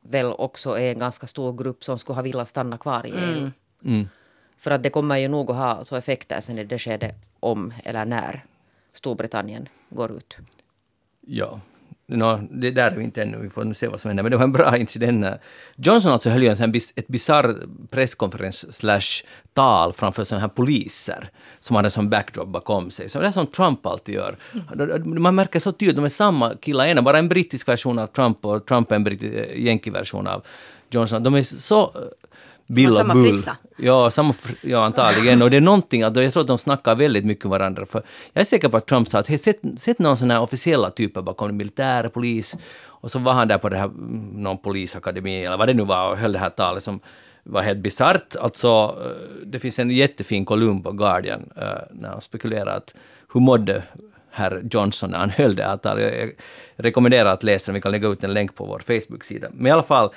[0.01, 3.51] väl också är en ganska stor grupp som skulle ha velat stanna kvar i EU.
[3.85, 4.09] Mm.
[4.61, 7.75] För att det kommer ju nog att ha så effekter sen i det skedet, om
[7.85, 8.45] eller när
[8.93, 10.37] Storbritannien går ut.
[11.27, 11.61] Ja.
[12.07, 14.23] no, det där är vi inte ännu, vi får nu se vad som händer.
[14.23, 15.27] Men det var en bra incident.
[15.77, 17.57] Johnson alltså höll ju en sån bis, ett bisarr
[17.91, 23.09] presskonferens slash tal framför sådana här poliser som hade som backdrop bakom sig.
[23.09, 24.37] Så det är som Trump alltid gör.
[25.05, 28.07] Man märker så tydligt, de är samma killar, en är bara en brittisk version av
[28.07, 30.45] Trump och Trump är en brittisk, eh, version av
[30.91, 31.23] Johnson.
[31.23, 31.91] De är så eh,
[32.75, 33.33] Bill och samma Bull.
[33.33, 33.57] frissa.
[33.77, 35.43] Ja, samma, fr- ja, antagligen.
[35.43, 37.87] Och det är någonting, att jag tror att de snackar väldigt mycket med varandra.
[37.87, 38.03] För
[38.33, 40.91] jag är säker på att Trump sa att hej, sätt, sätt någon sån här officiella
[40.91, 42.57] typer bakom militär, polis.
[42.83, 45.85] Och så var han där på det här, mm, någon polisakademi, eller vad det nu
[45.85, 47.01] var, och höll det här talet som
[47.45, 48.37] var helt bisarrt.
[48.37, 48.69] Alltså,
[49.05, 52.95] eh, det finns en jättefin kolumn på Guardian eh, när han spekulerar att
[53.35, 53.83] hur mådde
[54.31, 56.15] herr Johnson när han höll det här talet.
[56.19, 56.33] Jag
[56.77, 59.49] rekommenderar att läsa den, vi kan lägga ut en länk på vår Facebook-sida.
[59.53, 60.11] Men i alla fall,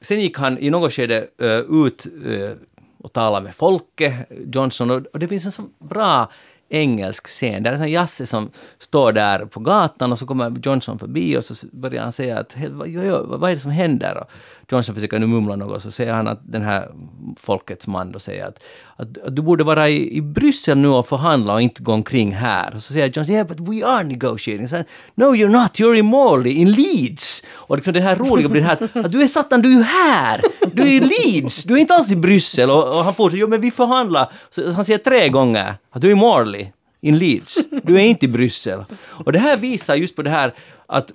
[0.00, 2.50] sen gick han i något skede eh, ut eh,
[2.98, 4.14] och talade med folket,
[4.54, 6.30] Johnson, och, och det finns en så bra
[6.70, 7.62] engelsk scen.
[7.62, 11.36] Det är en sån Jasse som står där på gatan och så kommer Johnson förbi
[11.36, 14.16] och så börjar han säga att vad, vad är det som händer?
[14.16, 14.30] Och
[14.72, 16.90] Johnson försöker nu mumla något och så säger han att den här
[17.36, 18.62] folkets man då säger att,
[18.96, 22.32] att, att du borde vara i, i Bryssel nu och förhandla och inte gå omkring
[22.32, 22.74] här.
[22.74, 24.68] Och så säger Johnson yeah but we are negotiating.
[24.68, 24.76] Så
[25.14, 27.42] no you're not, you're in Morley, in Leeds.
[27.52, 29.76] Och liksom det här roliga blir det här att, att du är satan, du är
[29.76, 30.40] ju här!
[30.72, 32.70] Du är i Leeds, du är inte alls i Bryssel.
[32.70, 34.32] Och, och han fortsätter, jo men vi förhandlar.
[34.50, 36.66] Så han säger tre gånger att du är i Morley,
[37.00, 37.58] in Leeds.
[37.82, 38.84] Du är inte i Bryssel.
[39.24, 40.54] Och det här visar just på det här
[40.86, 41.12] att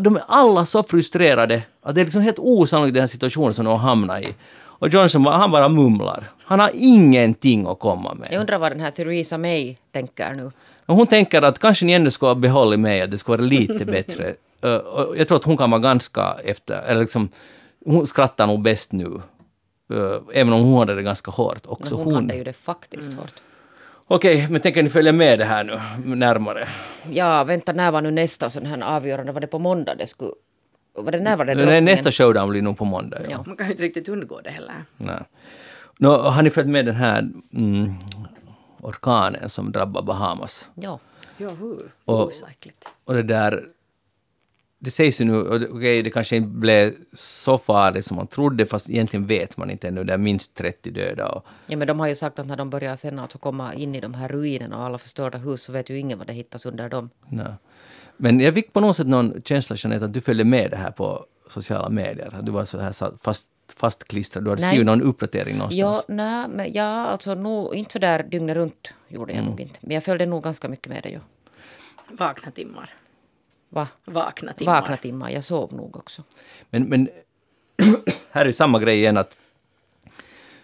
[0.00, 3.64] de är alla så frustrerade att det är liksom helt osannolikt den här situationen som
[3.64, 4.34] de har hamnat i.
[4.78, 6.24] Och Johnson han bara mumlar.
[6.44, 8.28] Han har ingenting att komma med.
[8.30, 10.50] Jag undrar vad den här Theresa May tänker nu.
[10.86, 13.84] Hon tänker att kanske ni ändå skulle ha behållit mig, att det skulle vara lite
[13.84, 14.34] bättre.
[15.16, 17.28] Jag tror att hon kan vara ganska efter, eller liksom,
[17.88, 19.22] hon skrattar nog bäst nu.
[19.92, 21.94] Uh, även om hon hade det ganska hårt Men också.
[21.94, 23.34] hon hade ju det faktiskt hårt.
[24.10, 25.64] Okej, men tänker ni följa med det här
[26.04, 26.68] nu närmare?
[27.10, 29.32] Ja, vänta, när var nu nästa sån här avgörande?
[29.32, 30.30] Var det på måndag det skulle...
[30.94, 31.80] Var det när var det Nej?
[31.80, 33.18] Nästa showdown blir nog på måndag.
[33.22, 33.30] Ja.
[33.30, 33.44] Ja.
[33.46, 34.84] Man kan ju inte riktigt undgå det heller.
[34.96, 35.20] Nej.
[35.98, 37.94] Nå, har ni följt med den här mm,
[38.80, 40.68] orkanen som drabbar Bahamas?
[40.74, 40.98] Ja.
[41.36, 41.92] Ja, hur?
[42.04, 42.32] Och-.
[43.04, 43.64] Och det där...
[44.80, 48.90] Det sägs ju nu, och det- kanske inte blev så farligt som man trodde, fast
[48.90, 50.04] egentligen vet man inte ännu.
[50.04, 51.28] Det är minst 30 döda.
[51.28, 53.94] Och, ja, men de har ju sagt att när de börjar sen alltså komma in
[53.94, 56.66] i de här ruinerna och alla förstörda hus så vet ju ingen vad det hittas
[56.66, 57.10] under dem.
[57.28, 57.52] nej.
[58.20, 60.90] Men jag fick på något sätt någon känsla, Jeanette, att du följde med det här
[60.90, 62.34] på sociala medier.
[62.34, 64.44] Att du var så här fast, fastklistrad.
[64.44, 64.70] Du hade Nej.
[64.70, 65.78] skrivit någon uppdatering någonstans.
[66.08, 69.44] Ja, nej, men ja, alltså nog, inte så där dygnet runt gjorde Mm.
[69.44, 69.78] jag nog inte.
[69.80, 71.20] Men jag följde nog ganska mycket med det ju.
[72.10, 72.90] Vakna timmar.
[73.68, 73.88] Va?
[74.04, 74.80] Vakna timmar.
[74.80, 75.30] Vakna timmar.
[75.30, 76.22] Jag sov nog också.
[76.70, 77.08] Men, men
[78.30, 79.36] här är ju samma grej igen att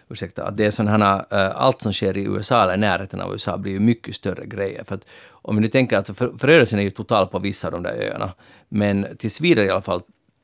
[0.09, 3.21] ursäkta, att det är sådana här, äh, allt som sker i USA eller i närheten
[3.21, 4.83] av USA blir ju mycket större grejer.
[4.83, 7.83] För att om ni tänker att för, förödelsen är ju total på vissa av de
[7.83, 8.33] där öarna,
[8.69, 10.01] men tills vidare i alla fall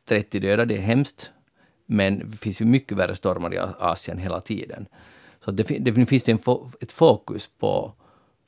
[0.07, 1.31] 30 döda, det är hemskt.
[1.85, 4.85] Men det finns ju mycket värre stormar i Asien hela tiden.
[5.45, 7.93] Så det, det finns det en fo, ett fokus på,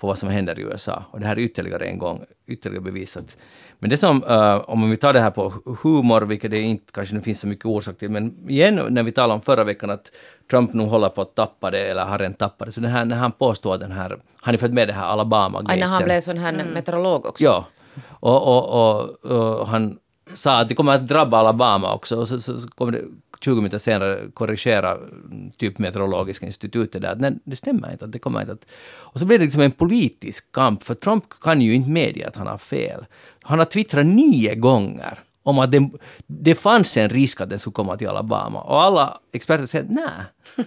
[0.03, 1.03] på vad som händer i USA.
[1.11, 3.37] Och det här är ytterligare en gång ytterligare bevisat.
[3.79, 7.15] Men det som, eh, om vi tar det här på humor, vilket det inte kanske
[7.15, 10.11] nu finns så mycket orsak till, men igen när vi talade om förra veckan att
[10.51, 13.15] Trump nu håller på att tappa det, eller har redan tappat det, så här, när
[13.15, 16.21] han påstår den här, har ni följt med det här alabama Aj, när han blev
[16.21, 17.43] sån här meteorolog också.
[17.43, 17.65] Ja.
[18.09, 19.97] Och, och, och, och han
[20.33, 22.15] sa att det kommer att drabba Alabama också.
[22.15, 23.01] Och så, så, så kommer det
[23.43, 27.15] 20 minuter senare korrigera mm, typ Meteorologiska institutet där.
[27.15, 28.05] Nej, det stämmer inte.
[28.05, 28.65] Att det kommer inte att...
[29.13, 32.35] Och så blir det liksom en politisk kamp, för Trump kan ju inte medge att
[32.35, 33.05] han har fel.
[33.41, 35.89] Han har twittrat nio gånger om att det,
[36.27, 38.61] det fanns en risk att den skulle komma till Alabama.
[38.61, 40.09] Och alla experter säger nej,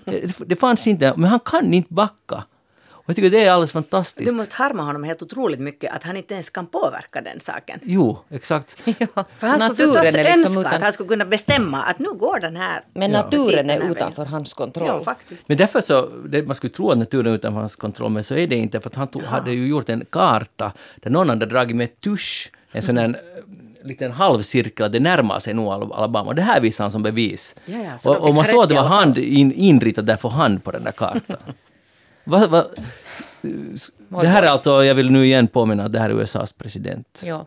[0.04, 2.44] det, det fanns inte, men han kan inte backa.
[3.07, 4.31] Och jag tycker det är alldeles fantastiskt.
[4.31, 7.81] Du måste harma honom helt otroligt mycket att han inte ens kan påverka den saken.
[7.83, 8.77] Jo, exakt.
[8.99, 12.12] Ja, För han skulle förstås liksom önska utan, att han skulle kunna bestämma att nu
[12.12, 12.85] går den här...
[12.95, 14.87] Men naturen är utanför hans kontroll.
[14.87, 15.49] Ja, faktiskt.
[15.49, 18.35] Men därför så, det, man skulle tro att naturen är utanför hans kontroll, men så
[18.35, 21.47] är det inte, för att han tog, hade ju gjort en karta där någon hade
[21.47, 26.33] dragit med tusch, en sån här eh, liten halvcirkel, det närmar sig nog Al- Alabama.
[26.33, 27.55] Det här visade han som bevis.
[27.66, 30.64] Ja, ja, och, och man såg att det var hand in, inritat där för hand
[30.64, 31.37] på den där kartan.
[32.26, 32.64] va, va,
[34.22, 37.22] det här är alltså, jag vill nu igen påminna att det här är USAs president.
[37.24, 37.46] Ja.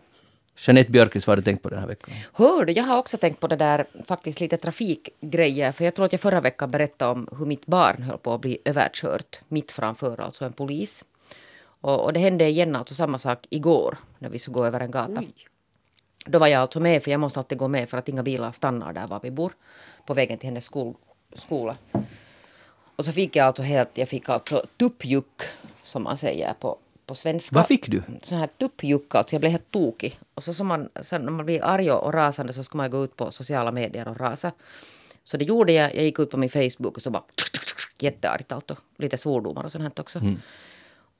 [0.57, 2.15] Jeanette Björkqvist, vad har du tänkt på den här veckan?
[2.33, 5.71] Hör du, jag har också tänkt på det där faktiskt lite trafikgrejer.
[5.71, 8.41] För jag tror att jag förra veckan berättade om hur mitt barn höll på att
[8.41, 11.05] bli överkört mitt framför alltså en polis.
[11.81, 14.91] Och, och det hände igen alltså samma sak igår när vi skulle gå över en
[14.91, 15.23] gata.
[16.25, 18.51] Då var jag alltså med, för jag måste alltid gå med för att inga bilar
[18.51, 19.51] stannar där var vi bor.
[20.05, 20.95] På vägen till hennes skol,
[21.35, 21.75] skola.
[22.99, 25.41] Och så fick jag alltså helt, jag fick alltså tuppjuck
[25.81, 27.55] som man säger på, på svenska.
[27.55, 28.03] Vad fick du?
[28.21, 30.19] Sån här tuppjuck, alltså jag blev helt tokig.
[30.33, 33.03] Och så som man, sen när man blir arg och rasande så ska man gå
[33.03, 34.51] ut på sociala medier och rasa.
[35.23, 37.23] Så det gjorde jag, jag gick ut på min Facebook och så bara
[37.99, 40.19] jätteargt allt och lite svordomar och sånt här också.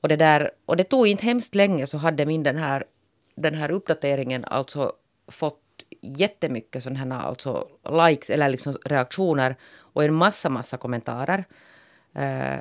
[0.00, 2.84] Och det där, och det tog inte hemskt länge så hade min den här,
[3.34, 4.92] den här uppdateringen alltså
[5.28, 5.62] fått
[6.00, 7.68] jättemycket sådana här alltså
[8.08, 11.44] likes eller liksom reaktioner och en massa, massa kommentarer.
[12.14, 12.60] Eh,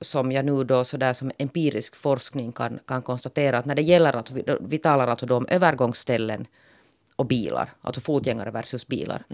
[0.00, 4.16] som jag nu då sådär som empirisk forskning kan, kan konstatera att när det gäller
[4.16, 6.46] att vi, vi talar alltså då om övergångsställen
[7.16, 9.24] och bilar, alltså fotgängare versus bilar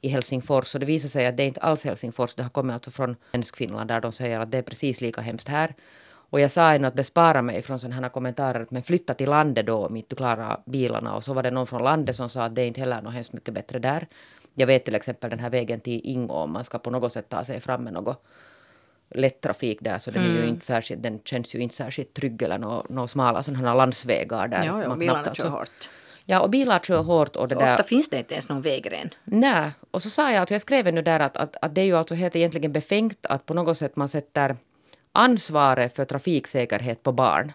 [0.00, 0.74] i Helsingfors.
[0.74, 3.16] Och det visar sig att det är inte alls Helsingfors, det har kommit alltså från
[3.30, 5.74] Svenskfinland där de säger att det är precis lika hemskt här.
[6.30, 9.66] Och jag sa ännu att bespara mig från sådana här kommentarer, men flytta till landet
[9.66, 11.14] då om inte du klarar bilarna.
[11.14, 13.12] Och så var det någon från landet som sa att det är inte heller något
[13.12, 14.06] hemskt mycket bättre där.
[14.54, 17.28] Jag vet till exempel den här vägen till Ingå, om man ska på något sätt
[17.28, 18.24] ta sig fram med något
[19.10, 20.48] lätt trafik där, så den, är ju Mm.
[20.48, 24.64] inte särskilt, den känns ju inte särskilt trygg eller några nå smala sådana landsvägar där.
[24.64, 25.88] Ja, ja, man bilarna knappt kör alltså- hårt.
[26.24, 27.70] Ja, och bilar kör hårt och det där...
[27.72, 29.10] Ofta finns det inte ens någon vägren.
[29.24, 31.84] Nej, och så sa jag att jag skrev nu där att, att, att det är
[31.84, 34.56] ju alltså helt egentligen befängt att på något sätt man sätter
[35.12, 37.52] ansvaret för trafiksäkerhet på barn.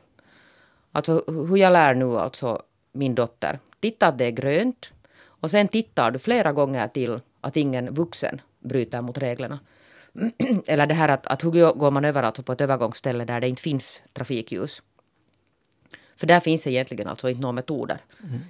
[0.92, 2.62] Alltså hu- hur jag lär nu alltså
[2.92, 3.60] min dotter.
[3.80, 4.90] Titta att det är grönt
[5.26, 9.60] och sen tittar du flera gånger till att ingen vuxen bryter mot reglerna.
[10.68, 13.48] Eller det här att, att hur går man över alltså på ett övergångsställe där det
[13.48, 14.82] inte finns trafikljus.
[16.16, 18.02] För där finns egentligen alltså inte några metoder.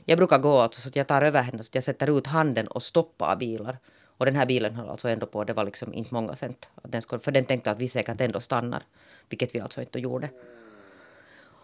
[0.06, 2.28] Jag brukar gå alltså så att jag tar över henne så att jag sätter ut
[2.28, 3.78] handen och stoppar bilar.
[4.18, 6.70] Och den här bilen höll alltså ändå på, det var liksom inte många cent.
[6.84, 8.84] Den skulle, för den tänkte att vi säkert ändå stannar.
[9.30, 10.30] Vilket vi alltså inte gjorde.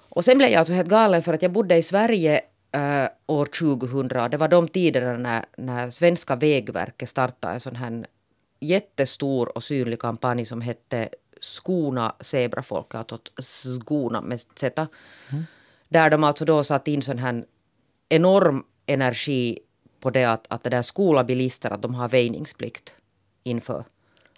[0.10, 3.46] Och sen blev jag alltså helt galen för att jag bodde i Sverige eh, år
[3.46, 4.08] 2000.
[4.08, 8.06] Det var de tiderna när, när svenska Vägverket startade en sån här
[8.60, 11.10] jättestor och synlig kampanj som hette
[11.41, 13.24] Skona zebrafolket, alltså
[13.80, 14.88] Skona med Z.
[15.89, 17.43] Där de alltså då satt in sån här
[18.10, 19.60] enorm energi
[20.00, 22.93] på det att, att det där skolabilister att de har väjningsplikt
[23.43, 23.84] inför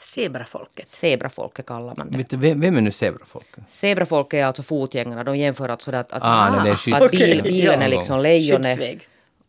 [0.01, 0.89] Zebrafolket.
[0.89, 2.37] zebrafolket kallar man det.
[2.37, 3.69] Vem, vem är nu zebrafolket?
[3.69, 5.23] Zebrafolket är alltså fotgängarna.
[5.23, 8.19] De jämför alltså att, att, Ah, nej, det är skit- att bil, bilen är liksom
[8.21, 8.79] lejonet.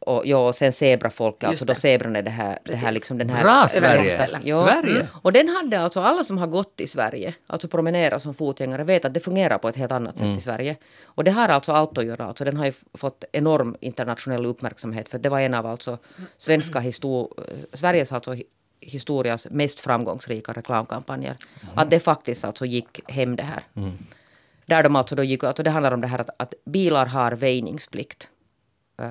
[0.07, 3.31] Och, ja, och sen zebrafolket, alltså då zebran är det här, det här liksom den
[3.31, 3.43] här...
[3.43, 4.29] Bra Sverige!
[4.45, 4.63] Ja.
[4.65, 4.95] Sverige!
[4.95, 5.07] Mm.
[5.23, 9.05] Och den hade alltså alla som har gått i Sverige, alltså promenera som fotgängare, vet
[9.05, 10.77] att det fungerar på ett helt annat sätt i Sverige.
[11.05, 15.09] Och det har alltså allt att göra, alltså den har ju fått enorm internationell uppmärksamhet
[15.09, 15.99] för det var en av alltså
[16.39, 17.29] svenska histor-
[17.73, 18.45] Sveriges alltså hi-
[18.81, 21.37] historias mest framgångsrika reklamkampanjer.
[21.75, 23.63] Att det faktiskt alltså gick hem det här.
[24.67, 27.33] Där de alltså då gick, alltså det handlar om det här att, att bilar har
[27.33, 28.29] väjningsplikt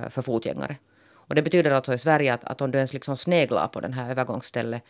[0.09, 0.75] för fotgängare.
[1.31, 3.93] Och det betyder alltså i Sverige att, att om du ens liksom sneglar på den
[3.93, 4.83] här övergångsstället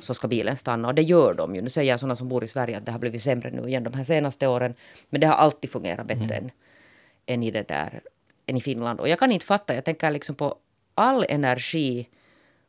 [0.00, 0.88] så ska bilen stanna.
[0.88, 1.62] Och det gör de ju.
[1.62, 3.84] Nu säger jag sådana som bor i Sverige att det har blivit sämre nu igen
[3.84, 4.74] de här senaste åren.
[5.10, 6.50] Men det har alltid fungerat bättre än,
[7.26, 8.00] än i det där,
[8.46, 9.00] än i Finland.
[9.00, 10.56] Och jag kan inte fatta, jag tänker liksom på
[10.94, 12.08] all energi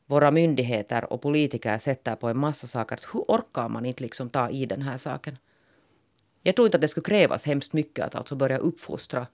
[0.05, 2.99] våra myndigheter och politiker sätter på en massa saker.
[3.13, 5.37] Hur orkar man inte liksom ta i den här saken?
[6.43, 9.27] Jag tror inte att det skulle krävas hemskt mycket att alltså börja uppfostra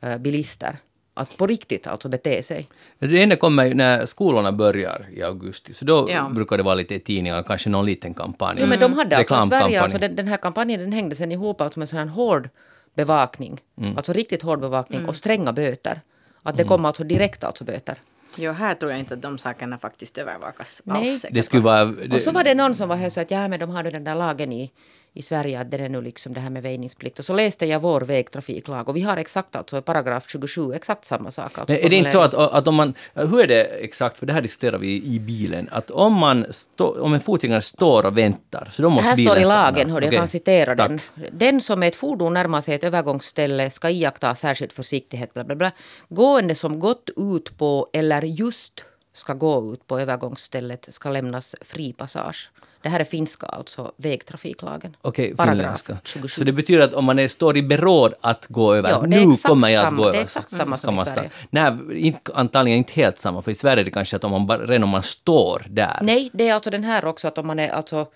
[0.00, 0.76] eh, bilister
[1.18, 2.68] att på riktigt alltså bete sig.
[2.98, 6.28] Det enda kommer ju när skolorna börjar i augusti, så då Ja.
[6.34, 8.58] brukar det vara lite tidningar, kanske någon liten kampanj.
[8.60, 9.46] Jo, men de hade alltså.
[9.46, 12.48] Sverige, alltså den, den här kampanjen den hängde sen ihop alltså med sån här hård
[12.94, 13.60] bevakning,
[13.96, 16.00] alltså riktigt hård bevakning och stränga böter.
[16.42, 17.96] Att det kommer alltså direkt alltså böter.
[18.36, 20.96] Jo, här tror jag inte att de sakerna faktiskt övervakas Nej.
[20.96, 21.20] alls.
[21.20, 21.34] säkert.
[21.34, 21.82] Det skulle vara...
[22.14, 23.84] Och så var det någon som var här och sa att ja, men de har
[23.84, 24.70] ju den där lagen i,
[25.18, 27.18] i Sverige att det är nu liksom det här med väjningsplikt.
[27.18, 31.04] Och så läste jag vår vägtrafiklag och vi har exakt alltså i paragraf 27 exakt
[31.04, 31.58] samma sak.
[31.58, 32.94] Alltså Men är det inte så att, att om man...
[33.14, 37.00] Hur är det exakt, för det här diskuterar vi i bilen, att om, man stå,
[37.00, 39.90] om en fotgängare står och väntar, så då Det måste här bilen står i lagen,
[39.90, 40.88] hörde, jag kan citera tack.
[40.88, 41.00] den.
[41.32, 45.34] Den som med ett fordon närmar sig ett övergångsställe ska iaktta särskild försiktighet.
[45.34, 45.72] Bla bla bla.
[46.08, 51.92] Gående som gått ut på eller just ska gå ut på övergångsstället ska lämnas fri
[51.92, 52.50] passage.
[52.82, 54.96] Det här är finska, alltså vägtrafiklagen.
[55.02, 55.98] Okej, Paragraf finländska.
[56.04, 56.28] 27.
[56.28, 59.36] Så det betyder att om man är, står i beråd att gå över, Ja, nu
[59.42, 59.96] kommer jag att samma.
[59.96, 61.30] gå Det är över, exakt så- samma så som i Sverige.
[61.50, 61.72] Nej,
[62.06, 64.58] inte, antagligen inte helt samma, för i Sverige är det kanske att om man bara,
[64.66, 67.58] redan om man står där Nej, det är alltså den här också att om man
[67.58, 68.06] är alltså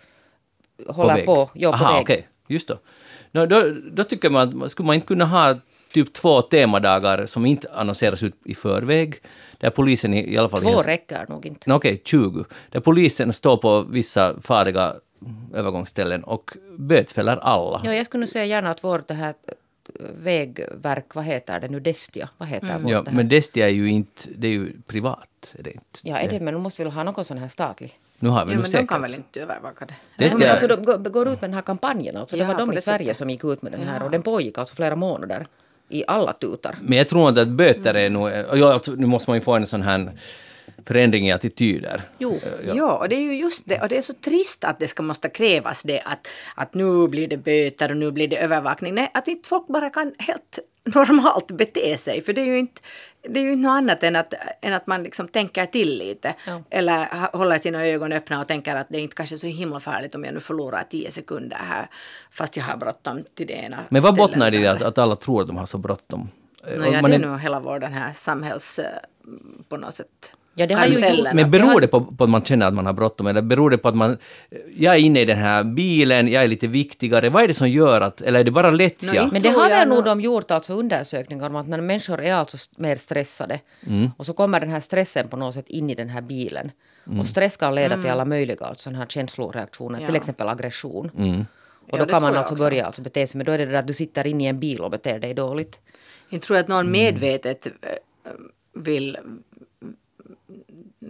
[0.86, 1.26] på håller väg.
[1.26, 2.02] på, ja, på Aha, väg.
[2.02, 2.28] okej.
[2.48, 2.78] Just då.
[3.32, 3.64] No, då.
[3.92, 5.54] Då tycker man att skulle man inte kunna ha
[5.92, 9.14] typ två temadagar som inte annonseras ut i förväg,
[9.62, 10.60] där polisen i, i alla fall...
[10.62, 11.70] Två räcker nog inte.
[11.70, 12.44] No, Okej, 20.
[12.70, 14.94] Där polisen står på vissa farliga
[15.54, 17.80] övergångsställen och bötfäller alla.
[17.84, 19.54] Ja, jag skulle nu säga gärna att vårt det här eh,
[20.18, 23.16] vägverk, vad heter det nu, Destia, vad heter vårt Ja, det här?
[23.16, 25.54] men Destia är ju inte, det är ju privat.
[25.58, 25.98] Är det inte.
[26.02, 27.98] Ja, är det, men de måste väl ha någon sån här statlig?
[28.18, 28.80] Nu har vi Ja, nu men säkert.
[28.80, 29.86] de kan väl inte övervaka
[30.18, 30.28] det?
[30.28, 32.16] Ska men alltså, de går- ut med den här kampanjen.
[32.16, 32.36] Alltså.
[32.36, 33.16] Det Ja, var de i Sverige sättet.
[33.16, 35.46] som gick ut med den här och den pågick alltså flera månader
[35.92, 36.78] i alla tutar.
[36.82, 38.30] Men jag tror inte att böter är nog...
[38.54, 40.10] Ja, nu måste man ju få en sån här
[40.86, 42.00] förändring i attityder.
[42.18, 42.38] Jo,
[42.74, 42.96] Ja.
[42.96, 43.80] och det är ju just det.
[43.80, 47.28] Och det är så trist att det ska måste krävas det att, att nu blir
[47.28, 48.94] det böter och nu blir det övervakning.
[48.94, 50.58] Nej, att inte folk bara kan helt
[50.94, 52.22] normalt bete sig.
[52.22, 52.80] För det är ju inte,
[53.22, 56.34] det är ju inte något annat än att, än att man liksom tänker till lite.
[56.46, 56.62] Ja.
[56.70, 60.14] Eller håller sina ögon öppna och tänker att det är inte kanske så himla farligt
[60.14, 61.88] om jag nu förlorar tio sekunder här.
[62.30, 65.16] Fast jag har bråttom till det ena Men vad bottnar det i att, att alla
[65.16, 66.30] tror att de har så bråttom?
[66.64, 68.78] Nå, Och ja, det är- är nog hela vår den här samhälls...
[68.78, 68.86] eh,
[69.68, 70.32] på något sätt...
[70.54, 72.86] Ja, det har ju gjort- Men beror det på, på att man känner att man
[72.86, 74.18] har bråttom eller beror det på att man...
[74.76, 77.28] Jag är inne i den här bilen, jag är lite viktigare.
[77.30, 78.20] Vad är det som gör att...
[78.20, 79.22] Eller är det bara lättja?
[79.24, 82.20] Nå, Men det har jag väl nog de gjort alltså undersökningar om att när människor
[82.22, 83.60] är alltså mer stressade
[84.16, 86.70] och så kommer den här stressen på något sätt in i den här bilen.
[87.20, 90.16] Och stress kan leda till alla möjliga alltså, här känsloreaktioner, till Ja.
[90.16, 91.10] exempel aggression.
[91.10, 92.64] Och Ja, då det kan man jag alltså också.
[92.64, 94.58] börja alltså bete sig, men då är det där att du sitter inne i en
[94.60, 95.80] bil och beter dig dåligt.
[96.30, 96.92] Inte tror jag att någon Mm.
[96.92, 97.72] medvetet eh,
[98.74, 99.18] vill...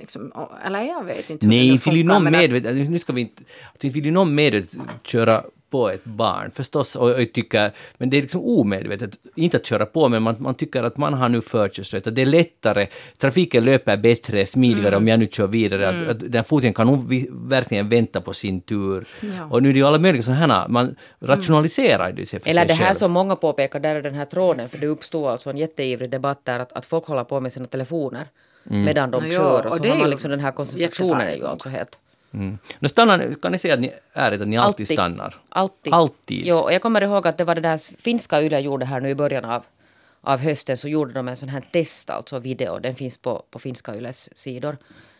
[0.03, 0.33] Liksom,
[0.67, 2.91] eller jag vet inte hur Nej, det vill funkar, någon men att- medvetet...
[2.91, 3.43] Nu ska vi inte...
[3.75, 6.97] Att inte vill ju någon medvetet köra på ett barn, förstås.
[6.97, 7.71] Och jag tycker...
[7.99, 9.11] Men det är liksom omedvetet.
[9.37, 12.07] Inte att köra på, men man, man tycker att man har nu förkörsrätt.
[12.07, 12.87] Att det är lättare.
[13.19, 14.99] Trafiken löper bättre, smidigare Mm.
[15.03, 15.89] om jag nu kör vidare.
[15.89, 19.05] Att, att den foten kan nog verkligen vänta på sin tur.
[19.21, 19.45] Ja.
[19.51, 20.69] Och nu är det ju alla möjliga sådana här...
[20.69, 22.95] Man rationaliserar det sig för Eller sig det här själv.
[22.99, 26.41] som många påpekar, där är den här tråden, för det uppstod alltså en jätteivrig debatt
[26.45, 28.27] där att, att folk håller på med sina telefoner
[28.65, 29.67] medan de ja, kör.
[29.67, 31.99] Och, och så har är man liksom den här koncentrationen är ju alltså helt...
[32.35, 32.59] Mm.
[32.79, 35.35] Nu stannar, kan ni säga att ni ärligt att ni alltid, stannar?
[35.49, 35.95] Alltid.
[35.95, 36.47] Alltid?
[36.47, 39.09] Jo, och jag kommer ihåg att det var det där finska Yle gjorde här nu
[39.09, 39.63] i början av,
[40.21, 42.79] av hösten så gjorde de en sån här test, alltså video.
[42.79, 44.77] Den finns på, på finska Yles sidor.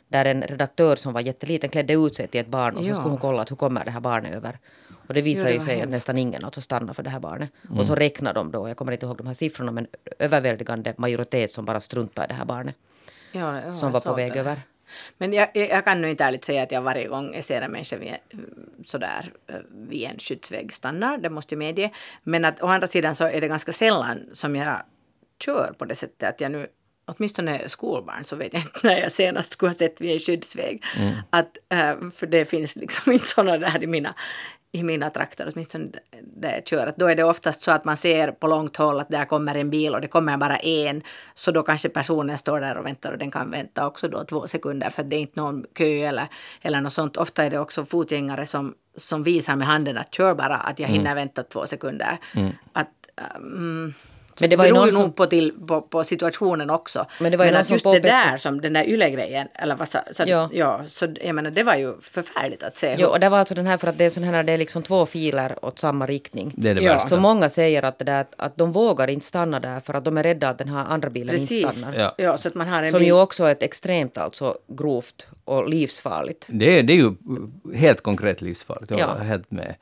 [0.09, 2.95] Där en redaktör som var jätteliten klädde ut sig till ett barn och så Ja.
[2.95, 4.59] skulle hon kolla att hur kommer det här barnet över.
[5.07, 5.91] Och det Ja, det ju sig att hemskt.
[5.91, 7.51] nästan ingen alltså stannade för det här barnet.
[7.79, 9.87] Och så räknade de då, jag kommer inte ihåg de här siffrorna, men
[10.19, 12.75] överväldigande majoritet som bara struntade i det här barnet.
[13.33, 14.41] Ja, ja, som var på väg det.
[14.41, 14.61] över.
[15.19, 17.71] Men jag, jag kan nu inte ärligt säga att jag varje gång jag ser en
[17.71, 18.15] människa vid,
[18.87, 21.91] sådär, eh, vid en skyddsväg stannar, det måste jag medge.
[22.23, 24.83] Men att å andra sidan så är det ganska sällan som jag
[25.45, 26.67] kör på det sättet att jag nu
[27.05, 30.85] Åtminstone skolbarn så vet jag inte när jag senast skulle ha sett vid en skyddsväg.
[31.31, 34.15] Att, eh, för det finns liksom inte sådana där i mina,
[34.73, 35.89] i mina trakter, åtminstone
[36.23, 36.87] där jag kör.
[36.87, 39.55] Att då är det oftast så att man ser på långt håll att där kommer
[39.55, 41.03] en bil och det kommer bara en.
[41.35, 44.47] Så då kanske personen står där och väntar och den kan vänta också då två
[44.47, 46.27] sekunder för det är inte någon kö eller,
[46.63, 47.17] eller något sånt.
[47.17, 50.89] Ofta är det också fotgängare som, som visar med handen att kör bara, att jag
[50.89, 52.19] hinner vänta två sekunder.
[52.73, 52.89] Att,
[53.37, 53.95] um,
[54.41, 57.07] Men det var ju beror någon ju som- nog på, till, på, på situationen också.
[57.21, 59.49] Men det var ju någon att som just det påpekade- där som den där YLE-grejen,
[59.55, 60.51] eller vad sa, sa Ja.
[60.53, 60.81] ja.
[60.87, 62.97] så jag menar det var ju förfärligt att se.
[62.99, 64.59] Jo, och det var alltså den här för att det är sån här, det är
[64.59, 66.53] liksom två filer åt samma riktning.
[66.57, 66.99] Det är det Ja.
[66.99, 70.19] Så många säger att, det där, att de vågar inte stanna där för att de
[70.19, 71.81] är rädda att den här andra bilen inte Precis.
[71.83, 71.99] stannar.
[71.99, 72.15] Ja.
[72.19, 72.37] Ja.
[72.37, 75.69] så att man har en Som bil- ju också är ett extremt alltså grovt och
[75.69, 76.45] livsfarligt.
[76.49, 77.13] Det, är- det är ju
[77.75, 79.15] helt konkret livsfarligt, jag Ja.
[79.15, 79.75] helt med.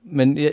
[0.00, 0.52] Men jag,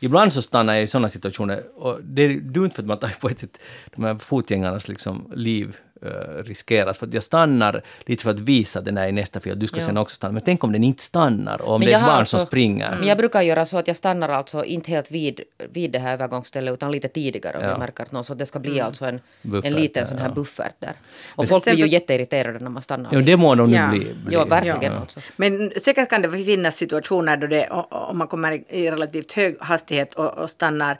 [0.00, 3.08] ibland så stannar jag i sådana situationer och det är dumt för att man tar
[3.20, 3.60] på ett sätt
[3.96, 6.98] de här fotgängarnas liksom liv uh, riskeras.
[6.98, 9.76] För att jag stannar lite för att visa den här i nästa film, du ska
[9.80, 9.86] Ja.
[9.86, 10.32] sen också stanna.
[10.32, 12.18] Men tänk om den inte stannar och om Men det är jag ett har barn
[12.20, 12.96] alltså- som springer.
[12.98, 15.40] Men jag brukar göra så att jag stannar alltså inte helt vid,
[15.72, 17.70] vid det här övergångsstället utan lite tidigare om Ja.
[17.70, 20.18] jag märker att någon, så att det ska bli alltså en, Buffert en liten sån
[20.18, 20.34] här ja.
[20.34, 20.92] buffert där.
[21.34, 23.10] Och folk blir ju jätteirriterade när man stannar.
[23.12, 23.90] Ja, det må nog Ja.
[23.90, 24.14] nu bli.
[24.24, 24.34] bli.
[24.34, 24.98] Ja, verkligen Ja.
[25.00, 25.20] alltså.
[25.36, 30.14] Men säkert kan det finnas situationer då det, om man kommer i relativt hög hastighet
[30.14, 30.98] och, och stannar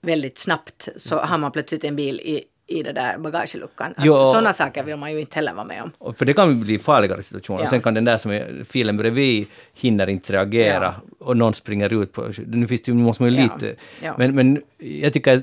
[0.00, 3.94] väldigt snabbt så har man plötsligt en bil i, i det där bagageluckan.
[3.98, 4.24] Ja.
[4.24, 6.14] Sådana saker vill man ju inte heller vara med om.
[6.14, 7.60] För det kan bli farligare situationer.
[7.62, 7.70] Ja.
[7.70, 12.12] Sen kan den där som är filen bredvid hinner inte reagera och någon springer ut
[12.12, 12.30] på...
[12.46, 13.42] Nu, finns det, nu måste man ju Ja.
[13.42, 13.74] lite...
[14.02, 14.14] Ja.
[14.18, 15.42] Men, men jag tycker att...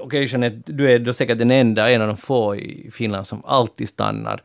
[0.00, 3.42] Okej, Jeanette, du är då säkert den enda, en av de få i Finland som
[3.44, 4.40] alltid stannar.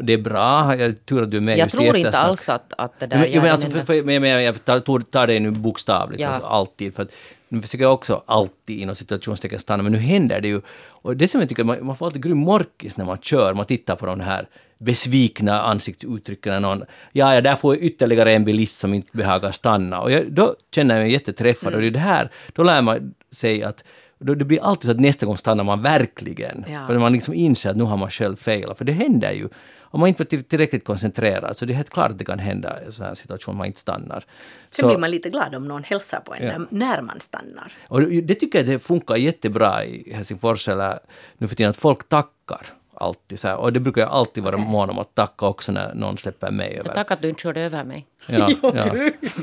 [0.00, 3.00] Det är bra, jag tur att du är med Jag tror inte alls att, att
[3.00, 3.16] det där...
[3.16, 6.22] Ja, jag jo, men alltså, för, för, men, jag tar, tar, tar det nu bokstavligt,
[6.22, 6.28] Ja.
[6.28, 6.94] alltså, alltid.
[6.94, 7.12] För att,
[7.48, 10.60] nu försöker jag också alltid inom situationstecken stanna, men nu händer det ju.
[10.88, 13.66] Och det som jag tycker, man, man får alltid grym morkis när man kör, man
[13.66, 16.82] tittar på de här besvikna ansiktsuttrycken när någon,
[17.12, 20.00] ja, ja, där får jag ytterligare en bilist som inte behagar stanna.
[20.00, 21.74] Och jag, då känner jag mig jätteträffad.
[21.74, 23.84] Och det är det här, då lär man sig att
[24.18, 26.64] då, det blir alltid så att nästa gång stannar man verkligen.
[26.68, 26.86] Ja.
[26.86, 28.78] För man liksom inser att nu har man själv failat.
[28.78, 29.48] För det händer ju.
[29.96, 32.38] Om man inte är till- tillräckligt koncentrerad, så det är helt klart att det kan
[32.38, 34.24] hända i en sån här situation om man inte stannar.
[34.70, 36.58] Sen Så- blir man lite glad om någon hälsar på en Ja.
[36.70, 37.72] när, man stannar.
[37.88, 40.98] och det det tycker jag det funkar jättebra i Helsingfors eller
[41.38, 43.38] nu för tiden att folk tackar alltid.
[43.38, 43.56] Så här.
[43.56, 46.78] Och det brukar jag alltid vara mån om att tacka också när någon släpper mig
[46.78, 46.94] över.
[46.94, 48.06] Tack att du inte körde över mig.
[48.28, 48.86] Ja, ja.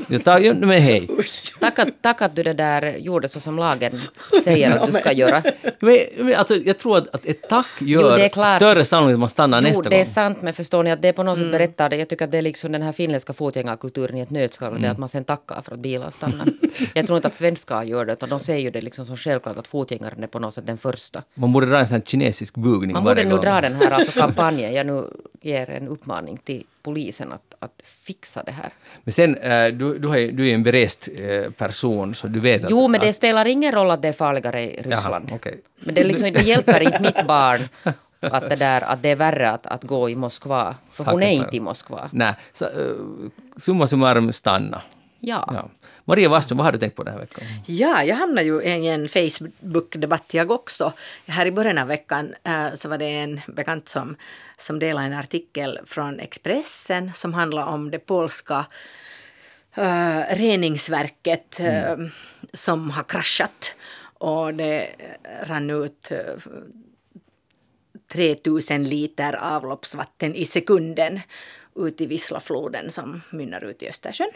[0.24, 1.08] Jag ja, men hej.
[1.60, 4.00] Tack att, tack att du det där gjorde så som lagen
[4.44, 5.42] säger att du ska göra.
[5.80, 8.56] Men, men alltså, jag tror att, att ett tack Jo, gör det är klart.
[8.56, 10.12] större sannolikhet att man stannar Jo, nästa det är gång.
[10.12, 11.96] sant, men förstår ni att det är på något sätt berättar det.
[11.96, 14.80] Jag tycker att det är liksom den här finländska fotgängarkulturen i ett nötskal.
[14.80, 16.46] Det är att man sen tackar för att bilar stannar.
[16.94, 19.56] jag tror inte att svenskar gör det, utan de säger ju det liksom som självklart
[19.56, 21.22] att fotgängaren är på något sätt den första.
[21.34, 23.32] Man borde dra en sån kinesisk bugning Man varje gång.
[23.44, 24.74] Dra den här alltså kampanjen.
[24.74, 25.04] Jag nu
[25.40, 28.70] ger en uppmaning till polisen att, att fixa det här.
[29.04, 32.64] Men sen, eh, du, du, ju, du är en berest eh, person, så du vet
[32.64, 32.70] att...
[32.70, 35.24] Jo, men det spelar ingen roll att det är farligare i Ryssland.
[35.28, 35.60] Jaha, okej.
[35.80, 37.60] Men det, är liksom, det hjälper inte mitt barn
[38.20, 40.74] att det, där, att det är värre att, att gå i Moskva.
[40.90, 42.08] För hon är inte i Moskva.
[42.12, 42.96] Nej, så, uh,
[43.56, 44.82] summa summarum stanna.
[45.26, 45.50] Ja.
[45.52, 45.70] Ja.
[46.04, 47.44] Maria Wasström, vad har du tänkt på den här veckan?
[47.66, 50.92] Ja, jag hamnade ju i en Facebook-debatt jag också.
[51.26, 54.16] Här i början av veckan eh, så var det en bekant som,
[54.56, 58.66] som delade en artikel från Expressen som handlar om det polska
[59.74, 61.96] eh, reningsverket eh,
[62.52, 63.76] som har kraschat.
[64.18, 64.88] Och det
[65.42, 66.18] rann ut eh,
[68.12, 71.20] 3000 liter avloppsvatten i sekunden
[71.76, 74.30] ut i Wislafloden som mynnar ut i Östersjön.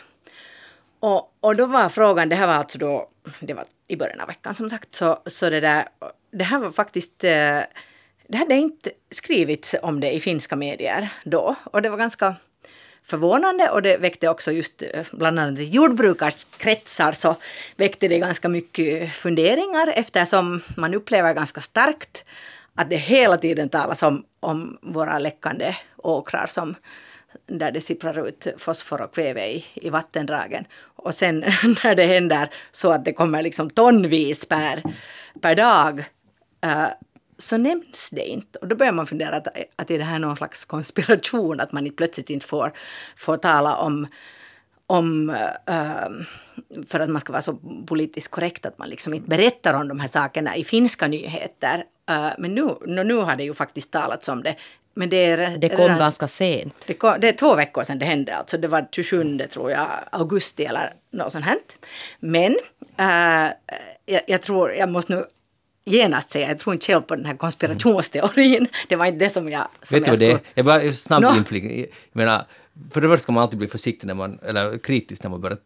[1.00, 3.08] Och, och då var frågan, det här var alltså då,
[3.40, 5.88] det var i början av veckan som sagt, så, så det där,
[6.30, 7.60] det här var faktiskt, eh,
[8.28, 11.54] det hade inte skrivits om det i finska medier då.
[11.64, 12.36] Och det var ganska
[13.04, 17.36] förvånande och det väckte också just eh, bland annat i jordbrukarkretsar så
[17.76, 22.24] väckte det ganska mycket funderingar eftersom man upplever ganska starkt
[22.74, 26.74] att det hela tiden talas om, om våra läckande åkrar som
[27.46, 30.64] där det sipprar ut fosfor och kväve i, i vattendragen.
[31.08, 31.38] Och sen
[31.84, 34.82] när det händer så att det kommer liksom tonvis per,
[35.40, 36.04] per dag
[36.66, 36.86] uh,
[37.38, 38.58] så nämns det inte.
[38.58, 41.86] Och då börjar man fundera att, att är det här någon slags konspiration, att man
[41.86, 42.72] inte plötsligt inte får,
[43.16, 44.06] får tala om
[44.86, 46.24] om, uh,
[46.86, 47.54] för att man ska vara så
[47.86, 51.84] politiskt korrekt, att man liksom inte berättar om de här sakerna i finska nyheter.
[52.10, 54.56] Uh, men nu, nu, nu har det ju faktiskt talats om det.
[54.98, 56.74] Men det, är, Det kom redan- ganska sent.
[56.86, 59.86] det, kom, det är två veckor sedan det hände, alltså det var 27 tror jag,
[60.12, 61.56] augusti eller något sånt här.
[62.20, 62.52] Men
[62.96, 63.52] äh,
[64.06, 65.24] jag, jag tror, jag måste nu
[65.84, 68.66] genast säga, jag tror inte själv på den här konspirationsteorin.
[68.88, 69.68] Det var inte det som jag...
[69.82, 70.34] Som Vet du vad det är?
[70.34, 71.36] skulle- Jag bara snabbt Nå.
[71.36, 71.68] inflika.
[71.76, 72.46] Jag menar,
[72.92, 75.58] för det första ska man alltid bli försiktig när man, eller kritisk när man börjar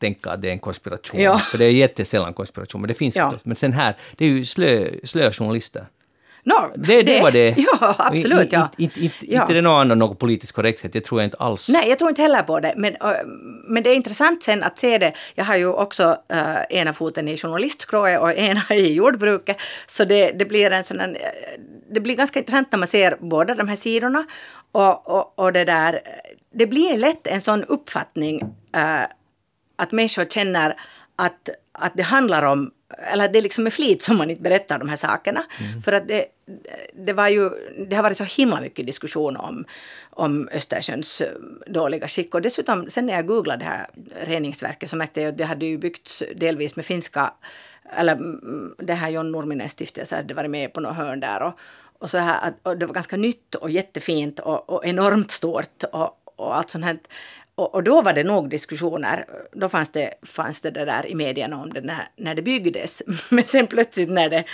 [0.00, 1.20] tänka att det är en konspiration.
[1.20, 1.38] Ja.
[1.38, 3.24] För det är jättesällan konspiration, men det finns Ja.
[3.30, 3.44] förstås.
[3.44, 5.86] Men sen här, det är ju slö, slöa journalister.
[6.48, 7.54] Nå, Det, det, var det.
[7.80, 8.52] Ja, absolut.
[8.52, 8.68] Ja.
[8.78, 9.42] Inte, Ja.
[9.42, 11.68] inte det någon annan någon politisk korrekthet, det tror jag inte alls.
[11.68, 12.74] Nej, jag tror inte heller på det.
[12.76, 12.96] Men,
[13.64, 15.12] men det är intressant sen att se det.
[15.34, 19.56] Jag har ju också äh, ena foten i journalistskrået och ena i jordbruket.
[19.86, 21.16] Så det, det blir en sån
[21.90, 24.24] Det blir ganska intressant när man ser båda de här sidorna.
[24.72, 26.00] Och, och, och det där...
[26.54, 28.40] Det blir lätt en sån uppfattning
[28.74, 29.02] äh,
[29.76, 30.76] att människor känner
[31.16, 31.48] att,
[31.78, 32.70] att det handlar om
[33.12, 35.44] eller det är liksom med flit som man inte berättar de här sakerna.
[35.84, 36.24] För att det,
[36.94, 37.50] det, var ju,
[37.88, 39.64] det har varit så himla mycket diskussion om,
[40.10, 41.28] om Östersjöns eh,
[41.66, 42.34] dåliga skick.
[42.34, 43.86] Och dessutom, sen när jag googlade det här
[44.26, 47.32] reningsverket så märkte jag att det hade ju byggts delvis med finska
[47.96, 51.42] eller mm, det här John Nurminens stiftelse hade varit med på något hörn där.
[51.42, 51.58] Och,
[51.98, 56.18] och så här, och det var ganska nytt och jättefint och, och enormt stort och,
[56.36, 56.98] och allt sånt här.
[57.58, 59.24] Och, och, då var det nog diskussioner.
[59.52, 63.02] Då fanns det, fanns det, det där i medierna om det när, när det byggdes.
[63.28, 64.44] Men sen plötsligt när det,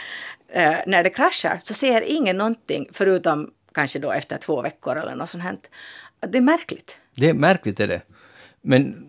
[0.48, 5.14] eh, när det kraschar så säger ingen någonting förutom kanske då efter två veckor eller
[5.14, 5.56] något sånt här.
[6.28, 6.98] Det är märkligt.
[7.16, 8.02] Det är märkligt är det.
[8.60, 9.08] Men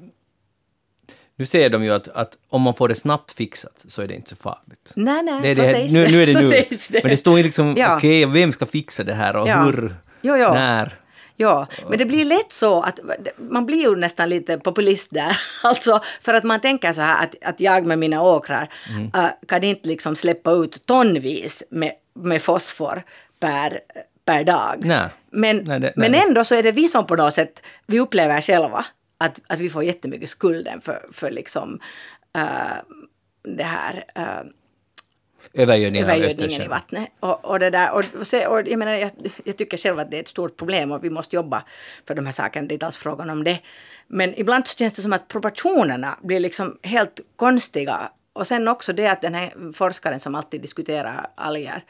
[1.36, 4.16] nu säger de ju att, att om man får det snabbt fixat så är det
[4.16, 4.92] inte så farligt.
[4.96, 6.12] Nej, nej, det är så det, sägs nu, det.
[6.12, 6.50] Nu är det så nu.
[6.92, 7.04] det.
[7.04, 7.98] Men det står ju liksom, Ja.
[7.98, 9.64] okej, vem ska fixa det här och Ja.
[9.64, 10.54] hur, Jo, jo.
[10.54, 10.94] när?
[11.38, 13.00] Ja, men det blir lätt så att
[13.38, 15.38] man blir ju nästan lite populist där.
[15.64, 19.12] Alltså för att man tänker så här att, att jag med mina åkrar Mm.
[19.16, 23.02] äh, kan inte liksom släppa ut tonvis med, med fosfor
[23.40, 23.80] per,
[24.26, 24.76] per dag.
[24.86, 25.10] Nej.
[25.32, 26.24] Men, Nej, det- men nej.
[26.28, 28.86] ändå så är det vi som på något sätt, vi upplever själva
[29.18, 31.80] att, att vi får jättemycket skulden för, för liksom
[32.38, 32.44] äh,
[33.44, 34.24] det här äh,
[35.54, 37.10] Övergödningen av övergödningen i vattnet.
[37.20, 38.04] Och, och, det där, och,
[38.52, 39.12] och, jag, menar, jag,
[39.44, 41.64] jag tycker själv att det är ett stort problem och vi måste jobba
[42.08, 42.68] för de här sakerna.
[42.68, 43.60] Det är inte alls frågan om det.
[44.08, 48.12] Men ibland så känns det som att proportionerna blir liksom helt konstiga.
[48.34, 51.82] Och sen också det att den här forskaren som alltid diskuterar alger,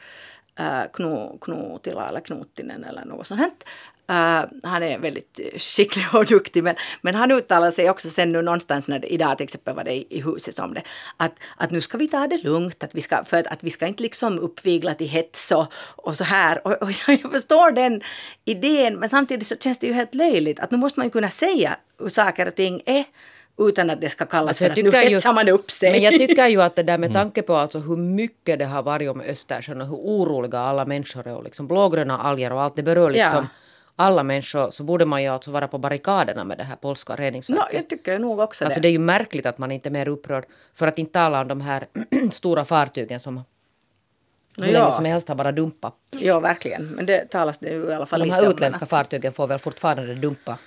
[0.60, 3.64] uh, Kno, Knutila eller Knutinen eller något sånt.
[4.10, 8.42] Uh, han är väldigt skicklig och duktig men, men han uttalar sig också sen nu
[8.42, 10.82] någonstans när det, idag till exempel var det i, i huset om det
[11.16, 13.70] att, att nu ska vi ta det lugnt att vi ska, för att, att vi
[13.70, 17.70] ska inte liksom uppvigla till hets och, och så här och, och jag, jag förstår
[17.70, 18.00] den
[18.44, 21.30] idén men samtidigt så känns det ju helt löjligt att nu måste man ju kunna
[21.30, 23.04] säga hur saker och ting är
[23.58, 25.92] utan att det ska kallas Alltså, för att nu hetsar man upp sig.
[25.92, 28.82] Men jag tycker ju att det där med tanke på alltså hur mycket det har
[28.82, 32.76] varit om Östersjön och hur oroliga alla människor är och liksom blågröna alger och allt
[32.76, 33.65] det berör liksom Ja.
[33.96, 37.16] Alla människor så borde man ju alltså vara på barrikaderna med det här polska no,
[37.16, 37.74] reningsverket.
[37.74, 38.82] jag tycker nog också Alltså det.
[38.82, 40.44] det är ju märkligt att man inte är mer upprörd.
[40.74, 41.86] För att inte tala om de här
[42.30, 43.44] stora fartygen som
[44.58, 45.94] hur länge som helst har bara dumpat.
[46.10, 46.86] Ja, verkligen.
[46.86, 49.46] Men det talas det ju i alla fall De här om, utländska att- fartygen får
[49.46, 50.58] väl fortfarande dumpa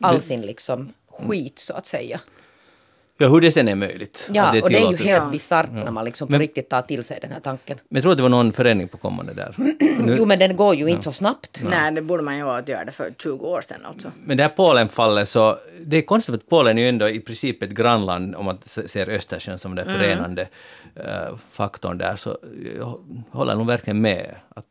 [0.00, 2.20] all sin liksom skit så att säga.
[3.18, 4.30] Ja, hur det sen är möjligt.
[4.32, 6.82] Ja, att och det är ju helt bisarrt när man liksom på Men- riktigt tar
[6.82, 7.78] till sig den här tanken.
[7.88, 9.54] Men jag tror att det var någon förändring på kommande där.
[10.04, 11.60] Nu, Jo men den går ju inte så snabbt.
[11.70, 14.10] Nej, det borde man ju ha att göra det för 20 år sedan alltså.
[14.24, 17.62] Men det här Polen-fallet så, det är konstigt att Polen är ju ändå i princip
[17.62, 20.48] ett grannland om man se- ser Östersjön som den förenande
[20.96, 22.38] eh, faktorn där, så
[22.78, 22.98] jag
[23.30, 24.34] håller nog verkligen med.
[24.56, 24.64] Att,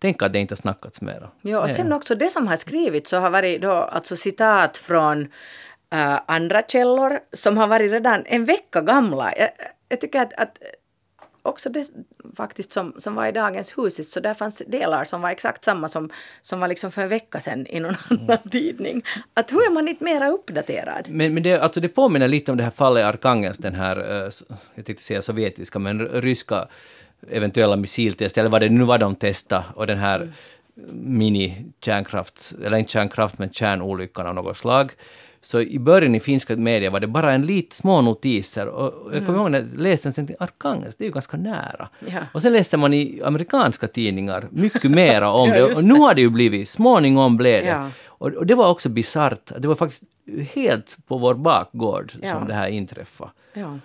[0.00, 1.28] tänk att det inte har snackats mera.
[1.42, 4.76] Ja, och Det- sen också det som har skrivits så har varit då alltså citat
[4.76, 5.28] från
[5.92, 9.32] eh, andra källor som har varit redan en vecka gamla.
[9.36, 9.48] Jag,
[9.88, 10.58] jag tycker att, att
[11.42, 11.90] också det
[12.36, 15.88] faktiskt som, som var i Dagens Husis, så där fanns delar som var exakt samma
[15.88, 16.10] som,
[16.40, 19.02] som var liksom för en vecka sedan i någon annan tidning.
[19.34, 21.06] Att hur är man inte mera uppdaterad?
[21.10, 24.26] Men, men det, alltså det påminner lite om det här fallet i Arkhangelsk, den här,
[24.28, 24.42] s-
[24.74, 26.68] jag tänkte säga sovjetiska, men ryska
[27.30, 30.32] eventuella missiltest, eller vad det nu var de testade, och den här
[30.92, 34.92] mini-kärnkraft, eller inte kärnkraft, men kärnolyckan av något slag.
[35.42, 38.66] Så i början i finska media var det bara en lit små notiser.
[38.66, 40.34] Och och jag kommer ihåg när jag läste den sen det
[40.98, 41.88] är ju ganska nära.
[42.06, 42.20] Ja.
[42.32, 45.74] Och sen läste man i amerikanska tidningar mycket mera om Ja, det.
[45.74, 47.68] Och nu har det ju blivit, småningom blev det.
[47.68, 47.90] Ja.
[48.06, 49.52] Och, och det var också bisarrt.
[49.58, 50.04] Det var faktiskt
[50.52, 53.30] helt på vår bakgård som det här inträffade.
[53.52, 53.78] Ja.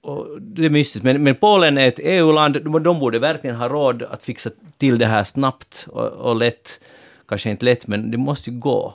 [0.00, 1.04] Och det är mystiskt.
[1.04, 2.56] Men, men Polen är ett EU-land.
[2.64, 6.80] De, de borde verkligen ha råd att fixa till det här snabbt och, och lätt.
[7.28, 8.94] Kanske inte lätt, men det måste ju gå.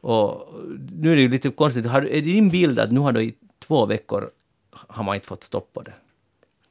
[0.00, 0.48] Och
[0.92, 1.86] nu är det ju lite konstigt.
[1.86, 3.34] Har, är det din bild att nu har då i
[3.66, 4.30] två veckor
[4.70, 5.92] har man inte fått stoppa det?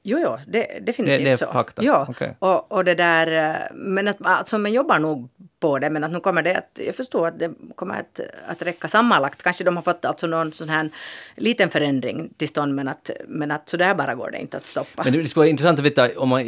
[0.03, 1.45] Jo, jo, det, definitivt Det- det är så.
[1.45, 1.83] fakta.
[1.83, 2.35] Ja, Okej.
[2.39, 5.29] och, och det där, eh, men att alltså, man jobbar nog
[5.65, 8.61] på det, men att nu kommer det att, jag förstår att det kommer att, att
[8.61, 9.43] räcka sammanlagt.
[9.43, 10.89] Kanske de har fått alltså någon sån här
[11.35, 14.65] liten förändring till stånd, men att, men att så där bara går det inte att
[14.65, 15.03] stoppa.
[15.03, 16.45] Men det skulle vara intressant att veta om man i,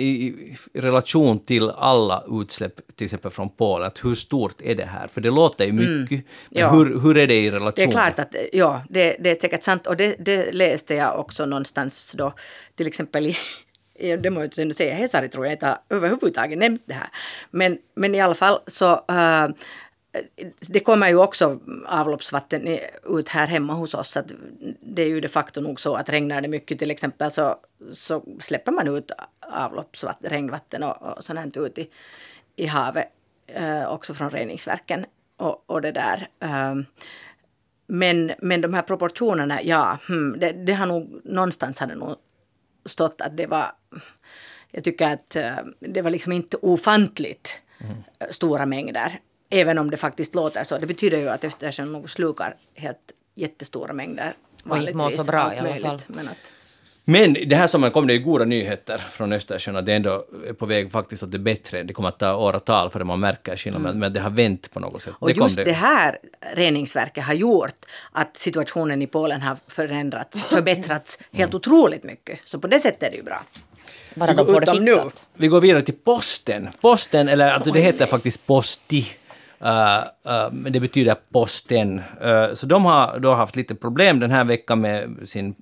[0.73, 5.07] i relation till alla utsläpp, till exempel från Polen, att hur stort är det här?
[5.07, 6.25] För det låter ju mycket.
[6.49, 6.69] Men Ja.
[6.71, 7.73] hur, hur är det i relation?
[7.75, 9.87] Det är klart att, ja, det, det är säkert sant.
[9.87, 12.33] Och det, det läste jag också någonstans då,
[12.75, 13.37] till exempel i-
[13.99, 17.09] det må jag inte säga, Hesari tror jag inte har överhuvudtaget nämnt det här.
[17.51, 19.47] Men, men i alla fall så, äh,
[20.59, 24.11] det kommer ju också avloppsvatten ut här hemma hos oss.
[24.11, 24.31] Så att
[24.81, 27.55] det är ju de facto nog så att regnar det mycket till exempel så,
[27.91, 31.89] så släpper man ut avloppsvatten, regnvatten och, och sånt ut i,
[32.55, 33.07] i havet.
[33.47, 35.05] äh, också från reningsverken.
[35.37, 36.27] Och, och det där.
[36.39, 36.85] ähm,
[37.87, 42.15] men, men de här proportionerna, ja, hmm, det, det har nog någonstans hade nog
[42.85, 43.65] stått att det var,
[44.71, 49.19] jag tycker att eh, det var liksom inte ofantligt eh, stora mängder.
[49.49, 50.77] Även om det faktiskt låter så.
[50.77, 52.97] Det betyder ju att Östersjön nog slukar helt
[53.35, 54.33] jättestora mängder.
[54.63, 55.85] Och inte mår så vanligtvis, bra allt i alla möjligt.
[55.85, 55.99] fall.
[56.07, 56.51] Men att,
[57.03, 60.53] Men det här sommaren kom det ju goda nyheter från Östersjön att det ändå är
[60.53, 61.83] på väg faktiskt åt det bättre.
[61.83, 64.79] Det kommer att ta åratal för man märker skillnad, men, men det har vänt på
[64.79, 65.13] något sätt.
[65.19, 66.17] Och det just det här
[66.55, 72.39] reningsverket har gjort att situationen i Polen har förändrats, förbättrats helt otroligt mycket.
[72.45, 73.41] Så på det sättet är det ju bra.
[74.15, 74.93] Bara de får det Utom nu.
[74.93, 75.27] fixat.
[75.33, 76.69] Vi går vidare till posten.
[76.81, 79.07] Posten, eller alltså det heter faktiskt Posti.
[79.61, 82.01] Uh, uh, men det betyder posten.
[82.25, 85.55] Uh, så de har då haft lite problem den här veckan med sin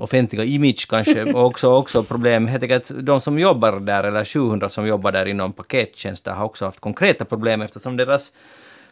[0.00, 2.46] offentliga image kanske, och också, också problem.
[2.46, 6.64] Tänker att de som jobbar där, eller 700 som jobbar där inom pakettjänster, har också
[6.64, 8.32] haft konkreta problem eftersom deras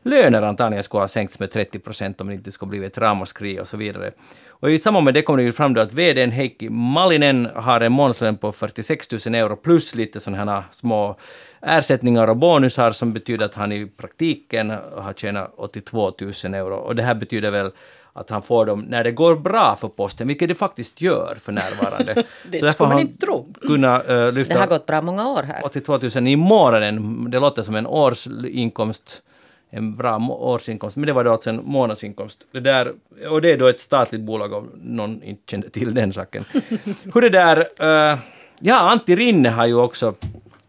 [0.03, 3.61] löner antagligen skulle ha sänkts med 30 procent om det inte skulle blivit ett ramaskri
[3.61, 4.12] och så vidare.
[4.48, 7.80] Och i samband med det kom det ju fram då att VDn Heikki Malinen har
[7.80, 11.16] en månadslön på 46 000 euro plus lite sådana här små
[11.62, 16.74] ersättningar och bonusar som betyder att han i praktiken har tjänat 82 000 euro.
[16.74, 17.70] Och det här betyder väl
[18.12, 21.53] att han får dem när det går bra för posten, vilket det faktiskt gör för
[21.53, 22.14] närvarande.
[22.51, 23.46] Det Så skulle man inte tro.
[23.61, 25.64] Kunnat, uh, Det lyfta har gått bra många år här.
[25.64, 27.26] 82 000 i månaden.
[27.30, 29.22] Det låter som en årsinkomst,
[29.70, 32.46] en bra årsinkomst, men det var då alltså en månadsinkomst.
[32.52, 32.94] Det där,
[33.30, 36.44] och det är då ett statligt bolag om någon inte kände till den saken.
[37.14, 37.58] Hur det där...
[37.78, 38.18] eh,
[38.60, 40.14] ja, Antti Rinne har ju också...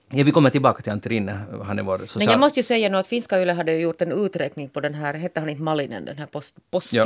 [0.09, 1.39] Ja, vi kommer tillbaka till Antti Rinne.
[1.63, 2.25] Han är vår social...
[2.25, 4.79] Men jag måste ju säga nu att finska Yle hade ju gjort en uträkning på
[4.79, 6.97] den här, hette han inte Malinen, den här post, Posti?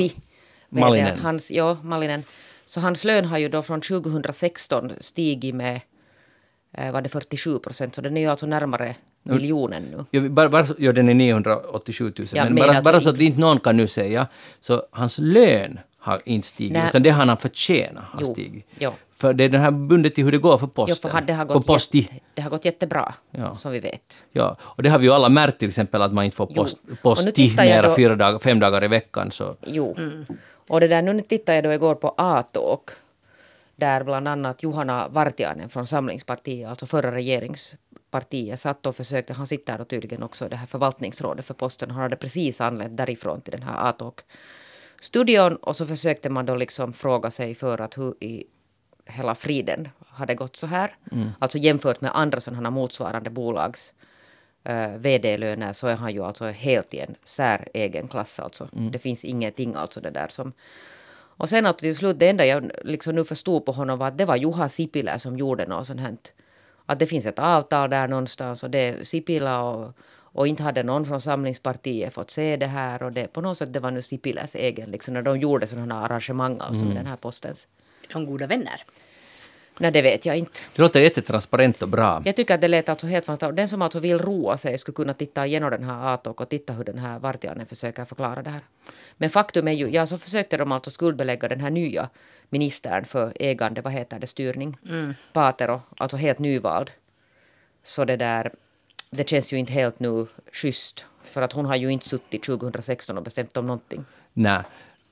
[0.70, 0.80] Ja.
[0.80, 1.14] Malinen.
[1.14, 2.24] Att hans, ja, Malinen.
[2.66, 5.82] Så hans lön har ju då från 2016 stigit med,
[6.78, 8.96] eh, var det 47 procent, så den är ju alltså närmare
[9.26, 10.06] miljonen nu.
[10.12, 12.28] Ja, vi- bara, bara, ja, den är 987 000.
[12.34, 14.28] Ja, men bara, bara så att inte- någon kan nu säga,
[14.60, 16.86] så hans lön har inte stigit, Nej.
[16.90, 18.66] utan det han har förtjänat har Jo, stigit.
[18.80, 18.92] jo.
[19.12, 21.12] För det är den här bundet till hur det går för Jo, posten.
[21.12, 21.98] för det har gått, posti.
[22.00, 23.56] jätte, det har gått jättebra, Ja.
[23.56, 24.24] som vi vet.
[24.32, 26.56] Ja, och det har vi ju alla märkt till exempel att man inte får Jo.
[26.64, 29.32] post, posti jag mera då- fyra dagar, fem dagar i veckan.
[29.32, 29.56] Så.
[29.68, 29.96] Jo.
[30.68, 32.90] Och det där, nu tittade jag då igår på A-talk,
[33.76, 37.20] där bland annat Juhana Vartiainen från Samlingspartiet, alltså förra
[38.16, 41.92] regeringspartiet, satt och försökte, han sitter då tydligen också i det här förvaltningsrådet för posten,
[41.92, 46.94] han hade precis anlänt därifrån till den här A-talk-studion och så försökte man då liksom
[46.94, 48.46] fråga sig för att hur i
[49.06, 50.96] hela friden hade gått så här.
[51.40, 53.94] Alltså jämfört med andra sådana motsvarande bolags
[54.70, 58.40] uh, vd-löner så är han ju alltså helt i en säregen klass.
[58.40, 58.68] Alltså.
[58.92, 60.54] Det finns ingenting alltså det där som...
[61.38, 64.18] Och sen att till slut det enda jag liksom nu förstod på honom var att
[64.18, 66.16] det var Juha Sipilä som gjorde något sånt här.
[66.86, 70.84] Att det finns ett avtal där någonstans och det är Sipilä och, och inte hade
[70.84, 74.02] någon från Samlingspartiet fått se det här och det på något sätt det var nu
[74.02, 77.68] Sipiläs egen liksom när de gjorde sådana arrangemang alltså med den här postens.
[78.14, 78.84] De goda vänner?
[79.80, 80.60] Nej det vet jag inte.
[80.76, 82.22] Det låter jättetransparent och bra.
[82.26, 83.58] Jag tycker att det lät alltså helt fantastiskt.
[83.58, 86.74] Den som alltså vill roa sig skulle kunna titta igenom den här Atok och titta
[86.74, 88.62] hur den här Vartiainen försöker förklara det här.
[89.18, 92.10] Men faktum är ju, ja så försökte de alltså skuldbelägga den här nya
[92.50, 94.78] ministern för ägande, vad heter det, styrning,
[95.34, 96.92] Patero, alltså helt nyvald.
[97.84, 98.52] Så det där,
[99.10, 101.06] det känns ju inte helt nu schysst.
[101.24, 104.06] För att hon har ju inte suttit 2016 och bestämt om någonting.
[104.34, 104.64] Nej,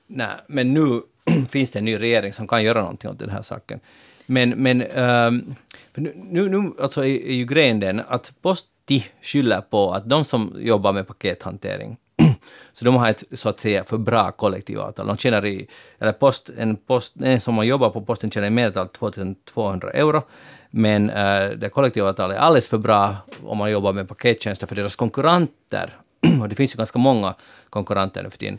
[0.06, 1.02] nej, men nu
[1.50, 3.80] finns det en ny regering som kan göra någonting åt den här saken.
[4.26, 5.54] Men, men um,
[5.94, 10.52] nu, nu, alltså är, är ju grejen den att Posti skyller på att de som
[10.58, 11.96] jobbar med pakethantering
[12.72, 15.06] så de har ett så att säga för bra kollektivavtal.
[15.06, 15.66] De tjänar i,
[15.98, 20.22] eller post, en, post, en som man jobbar på posten tjänar i medeltal 2200 euro,
[20.70, 24.96] men äh, det kollektivavtalet är alldeles för bra om man jobbar med pakettjänster för deras
[24.96, 25.96] konkurrenter,
[26.42, 27.34] och det finns ju ganska många
[27.70, 28.58] konkurrenter nu för tiden,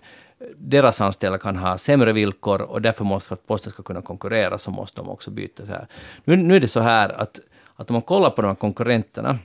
[0.57, 4.57] deras anställda kan ha sämre villkor och därför måste, för att posten ska kunna konkurrera,
[4.57, 5.65] så måste de också byta.
[5.65, 5.87] Så här.
[6.23, 7.39] Nu, nu är det så här att,
[7.75, 9.39] att om man kollar på de här konkurrenterna,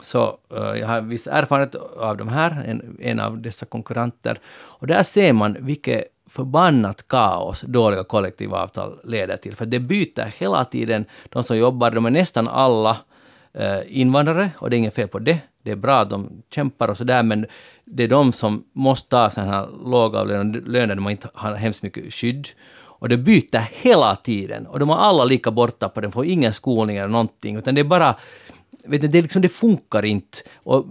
[0.00, 4.38] så uh, jag har viss erfarenhet av de här, en, en av dessa konkurrenter.
[4.48, 9.56] Och där ser man vilket förbannat kaos dåliga kollektivavtal leder till.
[9.56, 11.04] För det byter hela tiden.
[11.28, 12.96] De som jobbar, de är nästan alla
[13.58, 15.38] Eh, invandrare och det är inget fel på det.
[15.62, 17.46] Det är bra att de kämpar och sådär men
[17.84, 21.82] det är de som måste ta sådana här lågavlönade löner där man inte har hemskt
[21.82, 22.48] mycket skydd.
[22.98, 24.66] Och det byter hela tiden.
[24.66, 27.80] Och de är alla lika borta på de får ingen skolning eller någonting utan det
[27.80, 28.14] är bara
[28.84, 30.38] vet ni, det, är liksom, det funkar inte.
[30.54, 30.86] Och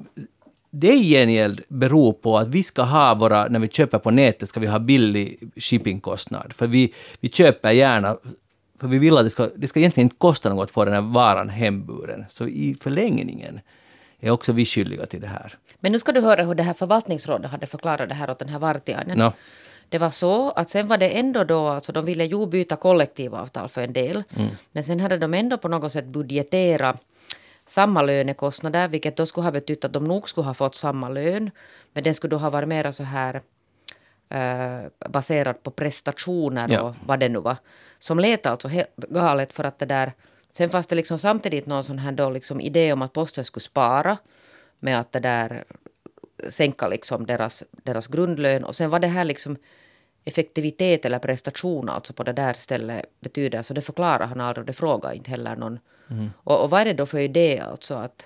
[0.71, 4.49] det i gengäld beror på att vi ska ha våra, när vi köper på nätet,
[4.49, 6.53] ska vi ha billig shippingkostnad.
[6.53, 8.17] För vi, vi köper gärna,
[8.79, 10.93] för vi vill att det ska, det ska egentligen inte kosta något att få den
[10.93, 12.25] här varan hemburen.
[12.29, 13.59] Så i förlängningen
[14.19, 15.57] är också vi skyldiga till det här.
[15.79, 18.49] Men nu ska du höra hur det här förvaltningsrådet hade förklarat det här åt den
[18.49, 19.17] här Vartiainen.
[19.17, 19.33] Nå.
[19.89, 23.69] Det var så att sen var det ändå då, alltså de ville ju byta kollektivavtal
[23.69, 24.23] för en del.
[24.71, 26.97] Men sen hade de ändå på något sätt budgetera
[27.65, 31.51] samma lönekostnader, vilket då skulle ha betytt att de nog skulle ha fått samma lön.
[31.93, 33.41] Men den skulle då ha varit mera så här
[34.29, 36.81] eh, baserad på prestationer Ja.
[36.81, 37.57] och vad det nu var.
[37.99, 40.11] Som lät alltså helt galet för att det där...
[40.51, 43.63] Sen fanns det liksom samtidigt någon sån här då liksom idé om att posten skulle
[43.63, 44.17] spara
[44.79, 45.63] med att det där
[46.49, 48.63] sänka liksom deras, deras grundlön.
[48.63, 49.57] Och sen var det här liksom
[50.25, 53.63] effektivitet eller prestation alltså på det där stället betyder.
[53.63, 55.79] Så det förklarar han aldrig och det frågar inte heller någon.
[56.43, 58.25] Och, och vad är det då för idé alltså att,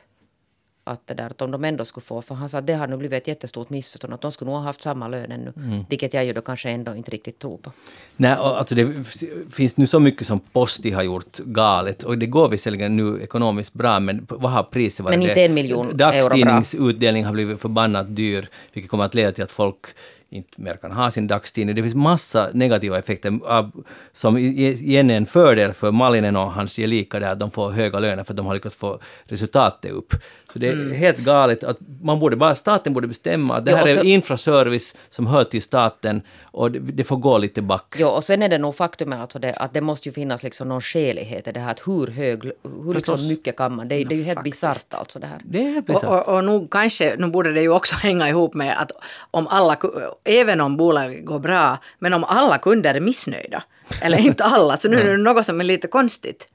[0.91, 2.87] att det där att om de ändå skulle få, för han sa att det har
[2.87, 5.53] nu blivit ett jättestort missförstånd att de skulle nog ha haft samma lön ännu.
[5.89, 7.71] Vilket jag ju då kanske ändå inte riktigt tror på.
[8.17, 9.03] Nej, alltså det
[9.51, 13.73] finns nu så mycket som Posti har gjort galet och det går visserligen nu ekonomiskt
[13.73, 15.19] bra men vad har priset varit?
[15.19, 19.43] Men inte en miljon euro Dagstidningsutdelning har blivit förbannat dyr vilket kommer att leda till
[19.43, 19.85] att folk
[20.31, 21.75] inte mer kan ha sin dagstidning.
[21.75, 23.71] Det finns massa negativa effekter av,
[24.11, 27.71] som i- igen är en fördel för Malinen och hans gelika där att de får
[27.71, 30.13] höga löner för att de har lyckats få resultatet upp.
[30.53, 30.91] Så det är Mm.
[30.95, 34.95] helt galet att man borde bara, staten borde bestämma att det här är så- infraservice
[35.09, 37.95] som hör till staten och det, det får gå lite back.
[37.97, 40.67] Jo, och sen är det nog faktum alltså det, att det måste ju finnas liksom
[40.69, 41.71] någon skälighet i det här.
[41.71, 42.43] Att hur hög,
[42.85, 43.87] hur liksom mycket kan man?
[43.87, 45.39] Det, det är ju helt bisarrt alltså det här.
[45.43, 46.27] Det är helt Och, bisarrt.
[46.27, 48.91] och, och nog kanske, nu borde det ju också hänga ihop med att
[49.31, 49.77] om alla,
[50.23, 53.63] även om bolaget går bra, men om alla kunder är missnöjda,
[54.01, 56.47] eller inte alla, så nu är det något som är lite konstigt.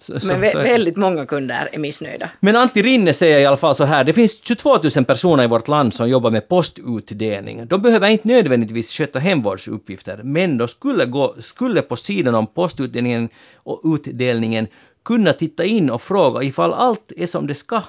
[0.00, 2.30] Så- så- Men vä- väldigt många kunder är missnöjda.
[2.40, 5.46] Men Antti Rinne säger i alla fall så här, det finns 22 000 personer i
[5.46, 7.66] vårt land som jobbar med postutdelning.
[7.66, 13.28] De behöver inte nödvändigtvis sköta hemvårdsuppgifter, men de skulle, gå, skulle på sidan om postutdelningen
[13.56, 14.66] och utdelningen
[15.04, 17.82] kunna titta in och fråga ifall allt är som det ska.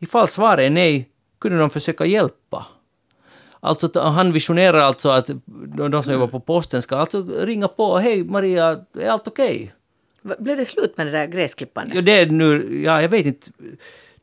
[0.00, 1.08] Ifall svaret är nej,
[1.40, 2.66] kunde de försöka hjälpa.
[3.64, 5.30] Alltså han visionerar alltså att
[5.90, 9.72] de som jobbar på posten ska alltså ringa på, hej Maria, är allt okej?
[10.22, 11.94] Va- Blev det slut med det där gräsklippandet?
[11.94, 13.50] Ja, det är nu, ja, jag vet inte.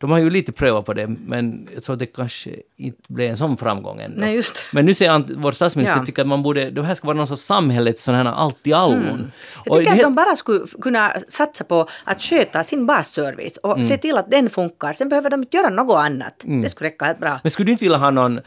[0.02, 3.32] De har ju lite prövat på det, men jag tror att det kanske inte blev
[3.32, 4.20] en sån framgång ändå.
[4.22, 4.64] Nej, just.
[4.74, 6.06] Men nu säger vår statsminister Ja.
[6.06, 8.74] tycker att man borde, det här ska vara någon sorts samhällets sån här allt i
[8.74, 8.98] allon.
[9.04, 9.32] Mm.
[9.66, 13.58] Jag Och tycker det- att de bara skulle kunna satsa på att sköta sin basservice
[13.58, 13.88] och Mm.
[13.88, 14.94] se till att den funkar.
[14.94, 16.44] Sen behöver de inte göra något annat.
[16.46, 16.62] Mm.
[16.62, 17.40] Det skulle räcka helt bra.
[17.44, 18.44] Men skulle du inte vilja ha någon uh,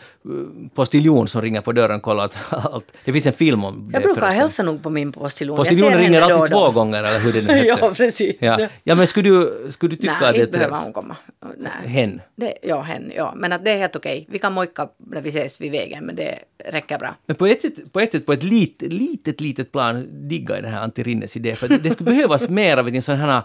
[0.75, 2.93] postiljon som ringer på dörren och kollar att allt...
[3.05, 4.41] Det finns en film om det Jag brukar förresten.
[4.41, 5.57] hälsa nog på min postiljon.
[5.57, 6.67] Postiljonen ringer då alltid och då.
[6.67, 7.79] två gånger, eller hur det nu heter.
[7.83, 8.37] ja, precis.
[8.41, 8.59] Ja.
[8.85, 11.17] ja, men skulle du, skulle du tycka Nej, att det är inte behöver hon komma.
[11.59, 11.89] Nej.
[11.89, 12.21] Hen?
[12.37, 13.33] Det, ja, hen, ja.
[13.37, 14.27] Men att det är helt okej.
[14.29, 17.15] Vi kan mojka när vi ses vid vägen, men det räcker bra.
[17.27, 20.65] Men på ett sätt, på ett, sätt, på ett litet, litet, litet plan diggar jag
[20.65, 21.55] den här Antti Rinnes idé.
[21.55, 23.43] För det skulle behövas mer av en sån här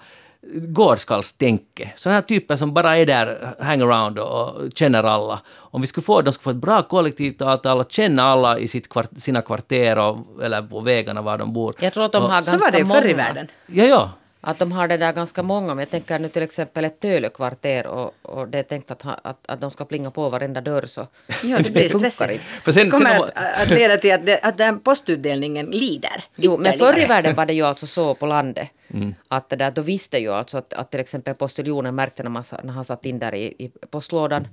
[0.87, 1.91] gårdskallstänke.
[1.95, 5.41] Sådana här typer som bara är där, hang around och och känner alla.
[5.55, 8.89] Om vi skulle få, de skulle få ett bra kollektivavtal och känna alla i sitt
[8.89, 11.73] kvart, sina kvarter och, eller på vägarna var de bor.
[11.79, 13.47] Jag tror att de Och- har Så ganska var det förr i världen.
[13.67, 14.11] Ja, ja.
[14.47, 15.67] Att de har det där ganska många.
[15.67, 19.11] Men jag tänker nu till exempel ett Tölökvarter och, och det är tänkt att, ha,
[19.23, 21.07] att, att de ska plinga på varenda dörr så
[21.43, 22.43] Ja, det blir stressigt.
[22.43, 26.23] För sen- det kommer sen- att, att leda till att, det, att den postutdelningen lider.
[26.35, 28.67] Jo, men förr i världen var det ju alltså så på landet.
[28.93, 29.15] Mm.
[29.27, 32.43] Att det där, då visste ju alltså att, att till exempel postiljonen märkte när, man,
[32.63, 34.47] när han satt in där i, i postlådan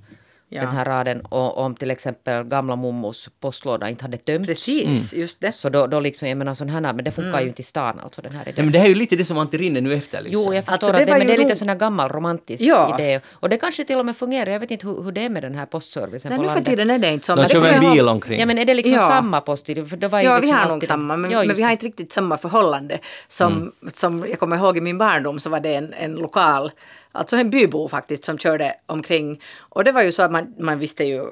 [0.49, 0.61] Ja.
[0.61, 4.47] den här raden och om till exempel gamla mummos postlåda inte hade tömts.
[4.47, 5.51] Precis, just det.
[5.51, 7.99] Så då, då liksom, jag menar sån här, men det funkar ju inte i stan
[7.99, 8.65] alltså den här ja idén.
[8.65, 10.33] men det här är ju lite det som Antti Rinne nu efterlyser.
[10.33, 12.63] Jo, jag förstår Alltså, det att det, men det är lite sån här gammal romantisk
[12.63, 12.95] Ja.
[12.99, 13.19] idé.
[13.33, 14.51] Och det kanske till och med fungerar.
[14.51, 16.55] Jag vet inte hur, hur det är med den här postservicen Nej, på nu för
[16.55, 16.71] landet.
[16.71, 17.31] tiden är det inte så.
[17.35, 18.39] De men det kör en bil omkring.
[18.39, 19.07] Ja, men är det liksom Ja.
[19.07, 19.85] samma postil?
[19.85, 21.61] För det var ju Ja, vi liksom har nog alltid- samma, men, Ja, men vi
[21.63, 22.99] har inte riktigt samma förhållande.
[23.27, 26.71] Som, som jag kommer ihåg i min barndom så var det en, en lokal,
[27.15, 29.41] alltså en bybo faktiskt, som körde omkring.
[29.59, 31.25] Och det var ju så att man, man visste ju,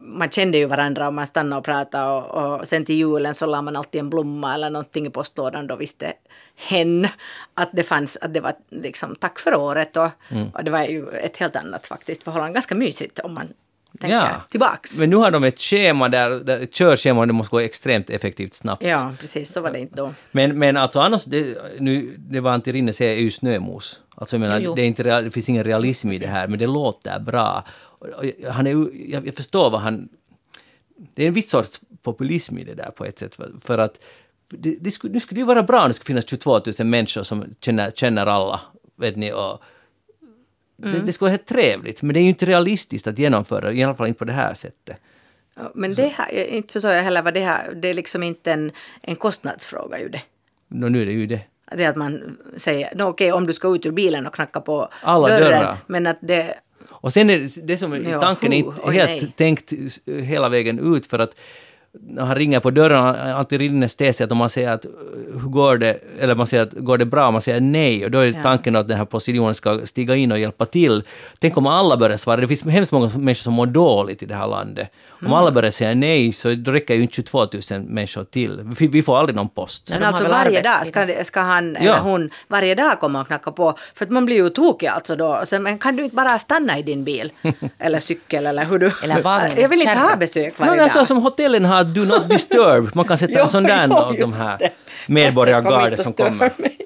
[0.00, 3.46] man kände ju varandra och man stannade och pratade och, och sen till julen så
[3.46, 5.66] la man alltid en blomma eller någonting i postlådan.
[5.66, 6.12] Då visste
[6.56, 7.08] hen
[7.54, 10.48] att det fanns, att det var liksom tack för året och, Mm.
[10.54, 12.54] och det var ju ett helt annat faktiskt förhållande.
[12.54, 13.48] Ganska mysigt om man
[14.00, 14.28] tänker Ja.
[14.50, 14.98] tillbaks.
[14.98, 18.10] Men nu har de ett schema där, där ett körschema och det måste gå extremt
[18.10, 18.82] effektivt snabbt.
[18.86, 20.14] Ja, precis, så var det inte då.
[20.32, 24.00] Men, men alltså annars, det, nu, det var Antti Rinne säger är ju snömos.
[24.14, 24.74] Alltså jag menar.
[24.76, 27.64] Det, är inte, det finns ingen realism i det här, men det låter bra.
[28.50, 30.08] Han är, jag, förstår vad han...
[31.14, 33.38] Det är en viss sorts populism i det där på ett sätt.
[33.60, 34.04] För, att
[34.48, 37.22] det, det, skulle, det skulle ju vara bra om det skulle finnas 22 000 människor
[37.22, 38.60] som känner, känner alla.
[38.96, 39.62] Vet ni, och
[40.76, 43.84] det, det skulle vara helt trevligt, men det är ju inte realistiskt att genomföra, i
[43.84, 44.96] alla fall inte på det här sättet.
[45.54, 48.52] Ja, Men det här, inte förstår jag heller vad det här, det är liksom inte
[48.52, 50.22] en, en kostnadsfråga ju det.
[50.68, 51.40] Nå, nu är det ju det.
[51.72, 54.88] Det att man säger, no, okej om du ska ut ur bilen och knacka på
[55.02, 55.76] Alla dörren, dörrar.
[55.86, 56.54] men att det,
[56.88, 59.32] Och sen är det, som Ja, tanken är inte helt nej.
[59.36, 59.72] tänkt
[60.06, 61.34] hela vägen ut för att
[62.00, 64.86] när han ringer på dörren, har alltid rinestesiet och man säger att
[65.42, 68.18] hur går det, eller man säger att går det bra, man säger nej och då
[68.18, 68.42] är Ja.
[68.42, 71.02] tanken att den här postiljonen ska stiga in och hjälpa till.
[71.38, 74.34] Tänk om alla börjar svara, det finns hemskt många människor som mår dåligt i det
[74.34, 74.88] här landet.
[75.10, 75.38] Om Mm.
[75.38, 77.38] alla börjar säga nej så då räcker ju inte 22
[77.70, 78.60] 000 människor till.
[78.78, 79.88] Vi, vi får aldrig någon post.
[79.90, 81.80] Men alltså varje dag ska, ska han Ja.
[81.80, 83.74] eller hon varje dag komma och knacka på.
[83.94, 85.42] För att man blir ju tokig alltså då.
[85.46, 87.32] Så, men kan du inte bara stanna i din bil?
[87.78, 88.90] eller cykel eller hur du...
[89.04, 91.06] Eller vagn, Jag vill inte ha besök No, varje alltså, dag.
[91.08, 94.32] som hotellen har Do Not Disturb, man kan sätta en sån där jo, av de
[94.32, 94.70] här det.
[95.06, 96.50] medborgargardet som kommer.
[96.56, 96.78] mig.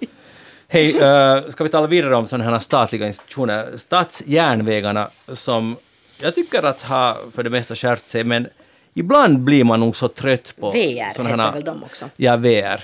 [0.68, 3.68] Hej, uh, ska vi tala vidare om sådana här statliga institutioner?
[3.76, 5.76] Stadsjärnvägarna som
[6.22, 8.48] jag tycker att har för det mesta skärpt sig, men
[8.94, 12.10] ibland blir man nog så trött på VR heter här- väl de också?
[12.16, 12.80] Ja, VR.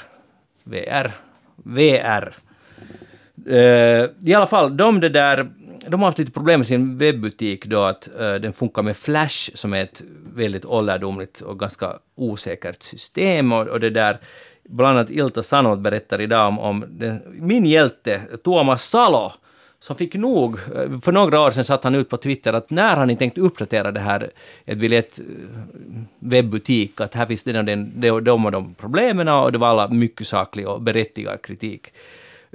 [0.64, 1.12] VR.
[1.56, 2.34] VR.
[3.48, 5.50] Eh, I alla fall, de, det där,
[5.88, 9.50] de har haft lite problem med sin webbutik då att uh, den funkar med Flash
[9.54, 10.02] som är ett
[10.34, 14.18] väldigt ålderdomligt och ganska osäkert system och, och det där
[14.68, 19.32] Bland annat Ilta Sanot berättar idag om, om den, min hjälte Tuomas Salo
[19.84, 20.58] som fick nog.
[20.58, 23.38] Eh, för några år sedan satt han ut på Twitter att när har ni tänkt
[23.38, 24.30] uppdatera det här
[24.64, 25.20] ett biljett
[26.18, 29.88] webbutik, att här finns den den, de, de och de problemen och det var alla
[29.88, 31.92] mycket saklig och berättigad kritik.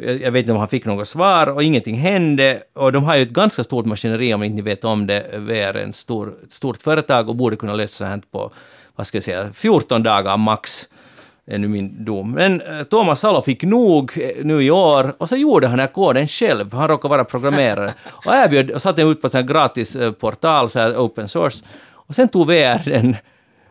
[0.01, 2.63] Jag vet inte om han fick något svar och ingenting hände.
[2.75, 5.39] Och de har ju ett ganska stort maskineri om ni vet om det.
[5.39, 8.51] Vi är en stor, ett stort företag och borde kunna lösa så här på,
[8.95, 10.87] vad ska jag säga, 14 dagar max
[11.49, 12.31] är nu min dom.
[12.31, 15.87] Men eh, Thomas Salo fick nog eh, nu i år och så gjorde han den
[15.87, 17.93] här koden själv, för han råkar vara programmerare.
[18.25, 21.65] Och erbjöd, och satte ut på en gratis eh, portal, så här open source.
[21.91, 23.15] Och sen tog VR den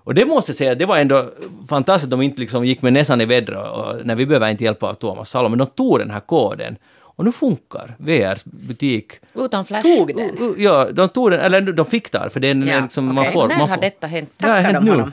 [0.09, 1.31] och det måste jag säga, det var ändå
[1.69, 4.65] fantastiskt att de inte liksom gick med näsan i vädret och när vi behöver inte
[4.65, 6.77] hjälpa av Thomas Salo, men de tog den här koden.
[7.01, 9.13] Och nu funkar VRs butik.
[9.35, 9.83] Utan flash.
[9.83, 10.19] Tog den?
[10.19, 13.05] Uh, uh, Ja, de tog den, eller de fick där, för det är Ja, liksom,
[13.05, 13.33] man okej.
[13.33, 13.49] får...
[13.49, 13.83] När man har får.
[13.83, 14.31] detta hänt?
[14.37, 14.97] Det har Tackar hänt de nu.
[14.97, 15.13] honom?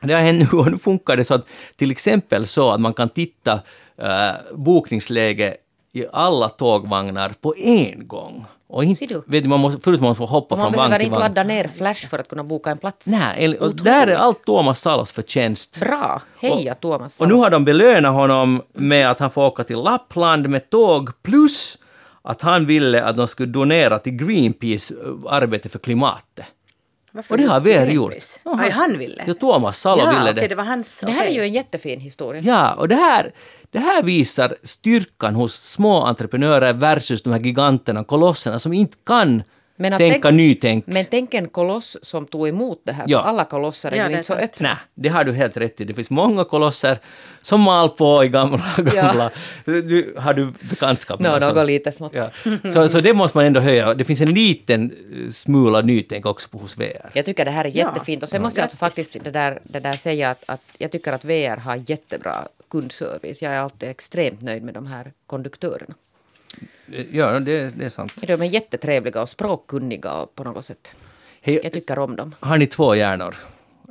[0.00, 2.94] Det har hänt nu och nu funkar det så att till exempel så att man
[2.94, 3.54] kan titta
[4.02, 5.56] uh, bokningsläge
[5.92, 8.46] i alla tågvagnar på en gång.
[8.72, 10.98] Och inte, vet du, man måste, förut måste man hoppa Och man från vagn behöver
[10.98, 11.34] till inte vagn.
[11.34, 13.06] ladda ner flash för att kunna boka en plats.
[13.06, 13.84] Nej, och Otroligt.
[13.84, 15.80] där är allt Thomas Salos förtjänst.
[15.80, 16.22] Bra!
[16.40, 20.48] Heja Thomas Och nu har de belönat honom med att han får åka till Lappland
[20.48, 21.78] med tåg plus
[22.22, 26.46] att han ville att de skulle donera till Greenpeace eh, arbete för klimatet.
[27.12, 28.14] Varför Och det har VR gjort.
[28.44, 29.24] Aj, han ville?
[29.26, 30.48] Ja, Thomas Salo ja, ville det.
[30.48, 31.00] det var hans...
[31.06, 32.42] Det här är ju en jättefin historia.
[32.44, 33.32] Ja, och det här,
[33.70, 39.42] det här visar styrkan hos små entreprenörer versus de här giganterna, kolosserna som inte kan
[39.80, 40.86] men att tänka tänk- nytänk.
[40.86, 43.04] Men tänk en koloss som tog emot det här.
[43.08, 43.22] Ja.
[43.22, 44.68] För alla kolosser är Ja, ju inte så öppna.
[44.68, 45.84] Nej, det har du helt rätt i.
[45.84, 46.98] Det finns många kolosser
[47.42, 49.30] som mal på i gamla, gamla...
[49.64, 51.54] Du, har du bekantskap med sån?
[51.54, 52.12] något lite smått.
[52.14, 52.30] Ja.
[52.72, 53.94] Så, så det måste man ändå höja.
[53.94, 54.90] Det finns en liten
[55.26, 57.10] eh, smula nytänk också på hos VR.
[57.12, 57.74] Jag tycker det här är Ja.
[57.74, 58.22] jättefint.
[58.22, 61.12] Och sen måste jag alltså faktiskt det där, det där säga att, att jag tycker
[61.12, 63.42] att VR har jättebra kundservice.
[63.42, 65.94] Jag är alltid extremt nöjd med de här konduktörerna.
[67.10, 68.12] Ja, det, det är sant.
[68.26, 70.92] De är jättetrevliga och språkkunniga på något sätt.
[71.42, 72.34] Hej, Jag tycker om dem.
[72.40, 73.36] har ni två hjärnor?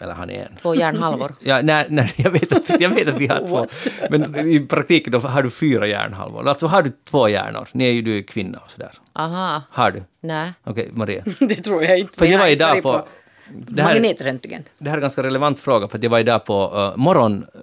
[0.02, 0.56] Eller har ni en?
[0.62, 1.36] Två järnhalvor.
[1.42, 3.68] Ja, nej, nej, jag, vet att, jag vet att vi har två.
[4.10, 6.48] Men i praktiken då har du fyra hjärnhalvor.
[6.48, 7.68] Alltså har du två hjärnor.
[7.72, 8.92] Ni är ju du är kvinna och sådär.
[9.14, 9.62] Aha.
[9.70, 10.04] Har du?
[10.22, 10.52] Nej.
[10.64, 11.24] Okej, Maria.
[11.40, 12.18] det tror jag inte.
[12.18, 13.06] För jag var idag varit på...
[13.52, 14.64] Det här, Magnetröntgen.
[14.78, 17.60] det här är en ganska relevant fråga för jag var idag på uh, morgonlänk och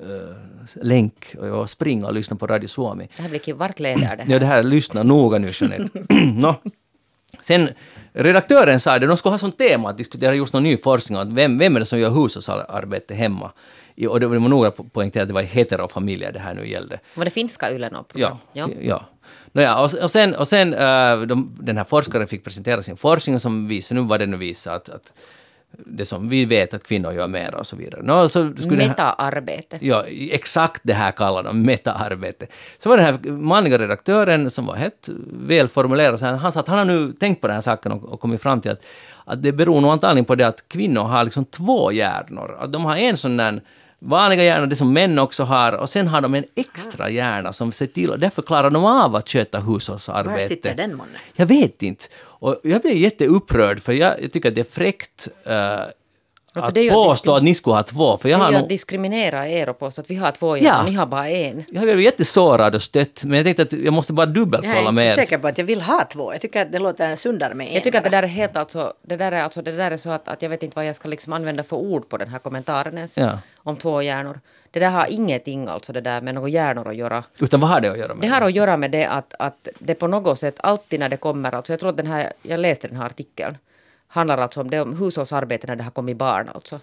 [1.35, 3.09] jag var springa och lyssnade på Radio Suomi.
[3.17, 3.55] Det här blir kul.
[3.55, 4.25] Vart leder det här?
[4.27, 5.99] Ja, det här, lyssna noga nu Jeanette.
[6.14, 6.55] no.
[7.41, 7.69] Sen,
[8.12, 11.35] redaktören sa det, de skulle ha som tema att diskutera just någon ny forskning om
[11.35, 13.53] vem, vem är det som gör hushållsarbete hemma.
[14.09, 17.01] Och det var några po- poängterade att det var heterofamiljer det här nu gällde.
[17.14, 18.39] Var det finska Yle Ja.
[18.53, 18.69] ja.
[18.81, 19.05] ja.
[19.53, 23.41] Nåja, och, och sen, och sen äh, de, den här forskaren fick presentera sin forskning
[23.41, 25.12] som visar nu vad det nu visar att, att
[25.87, 28.03] det som vi vet att kvinnor gör mer och så vidare.
[28.03, 29.79] Nå, så skulle den här- Meta-arbete.
[29.81, 32.47] Ja, exakt det här kallar de metaarbete.
[32.79, 36.69] Så var den här manliga redaktören som var helt välformulerad, så han, han sa att
[36.69, 38.85] han har nu tänkt på den här saken och, och kommit fram till att,
[39.25, 42.57] att det beror nog antagligen på det att kvinnor har liksom två hjärnor.
[42.61, 43.61] Att de har en sån där
[43.99, 47.72] vanliga hjärna, det som män också har, och sen har de en extra hjärna som
[47.72, 50.30] ser till, och därför klarar de av att sköta hushållsarbete.
[50.30, 51.18] Var sitter den månne?
[51.34, 52.05] Jag vet inte.
[52.18, 55.53] Och jag blev jätteupprörd, för jag, jag tycker att det är fräckt uh,
[56.57, 58.52] Alltså, att är att påstå att ni skulle ha två, för jag Det har är
[58.52, 58.62] ju nog...
[58.62, 60.82] att diskriminera er och påstå att vi har två Ja.
[60.82, 61.64] ni har bara en.
[61.68, 64.78] Jag blev jättesårad och stött, men jag tänkte att jag måste bara Jag är dubbelkolla
[64.78, 65.14] inte med er.
[65.14, 66.32] säker på att jag vill ha två.
[66.32, 67.74] Jag tycker att det låter sundare med en.
[67.74, 69.96] Jag tycker att det där är helt alltså, det där är alltså, det där är
[69.96, 72.28] så att, att jag vet inte vad jag ska liksom använda för ord på den
[72.28, 73.16] här kommentaren ens.
[73.18, 73.38] Ja.
[73.57, 74.40] Om två hjärnor.
[74.70, 77.24] Det där har ingenting alltså det där med några hjärnor att göra.
[77.40, 78.22] Utan vad har det att göra med?
[78.22, 81.16] Det har att göra med det att, att det på något sätt alltid när det
[81.16, 83.57] kommer, alltså jag tror att den här, jag läste den här artikeln,
[84.09, 86.50] handlar alltså om det om hushållsarbete när det har kommit barn.
[86.54, 86.80] Alltså.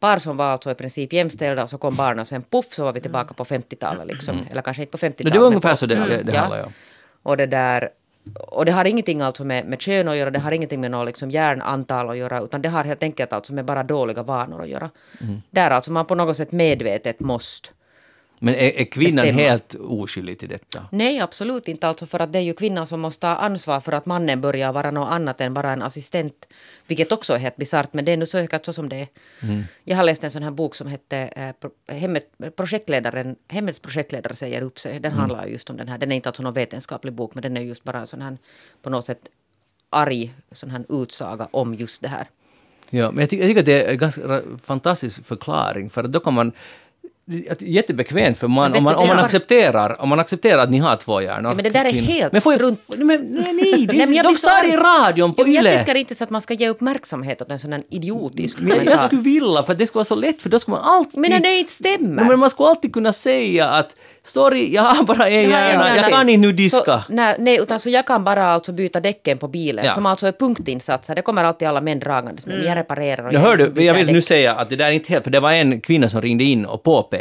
[0.00, 2.84] Par som var alltså i princip jämställda och så kom barn och sen puff så
[2.84, 4.06] var vi tillbaka på 50-talet.
[4.06, 4.46] Liksom.
[4.50, 5.32] Eller kanske inte på 50-talet.
[5.32, 6.40] Det var ungefär på- så det, det, det ja.
[6.40, 6.72] handlar om.
[7.22, 7.88] Och det där
[8.50, 11.06] och det har ingenting alltså med, med kön att göra, det har ingenting med något
[11.06, 14.68] liksom hjärnantal att göra, utan det har helt enkelt alltså med bara dåliga vanor att
[14.68, 14.90] göra.
[15.50, 17.68] Där alltså man på något sätt medvetet måste
[18.44, 19.42] Men är, är kvinnan Bestämma.
[19.42, 20.86] helt oskyldig till detta?
[20.92, 21.88] Nej, absolut inte.
[21.88, 24.72] Alltså för att det är ju kvinnan som måste ta ansvar för att mannen börjar
[24.72, 26.46] vara något annat än bara en assistent.
[26.86, 29.08] Vilket också är helt bisarrt, men det är nu säkert så som det är.
[29.84, 31.18] Jag har läst en sån här bok som hette
[31.88, 32.26] eh, hemmet,
[32.56, 35.00] projektledaren, Hemmets projektledare säger upp sig.
[35.00, 35.98] Den handlar just om den här.
[35.98, 38.38] Den är inte alltså någon vetenskaplig bok, men den är just bara en sån här
[38.82, 39.28] på något sätt
[39.90, 42.26] arg sån här utsaga om just det här.
[42.90, 46.20] Ja, men jag tycker, jag tycker att det är en ganska fantastisk förklaring, för då
[46.20, 46.52] kan man
[47.60, 51.20] jättebekvämt för man, om man, om man, accepterar, om man accepterar att ni har två
[51.22, 51.50] hjärnor.
[51.50, 52.80] Ja, men det där är helt men får jag, strunt.
[52.88, 55.64] Men, nej, nej, det, Nej, jag de sa det i radion på Ja, men jag
[55.64, 55.78] YLE.
[55.78, 58.86] tycker inte så att man ska ge uppmärksamhet åt en sån här idiotisk Men jag,
[58.86, 61.20] jag skulle vilja, för det skulle vara så lätt, för då skulle man alltid...
[61.20, 62.24] Men när det inte stämmer.
[62.24, 66.02] Men man skulle alltid kunna säga att sorry, jag har bara en hjärna, ja, jag
[66.02, 66.10] nej.
[66.10, 67.02] kan inte nu diska.
[67.06, 69.94] Så, nej, nej, utan så jag kan bara alltså byta däcken på bilen, Ja.
[69.94, 71.14] som alltså är punktinsatser.
[71.14, 72.64] Det kommer alltid alla män dragandes med.
[72.64, 74.14] Jag reparerar och Jag jag hörde, jag vill däck.
[74.14, 76.44] nu säga att det där är inte helt, för det var en kvinna som ringde
[76.44, 77.13] in och påpekade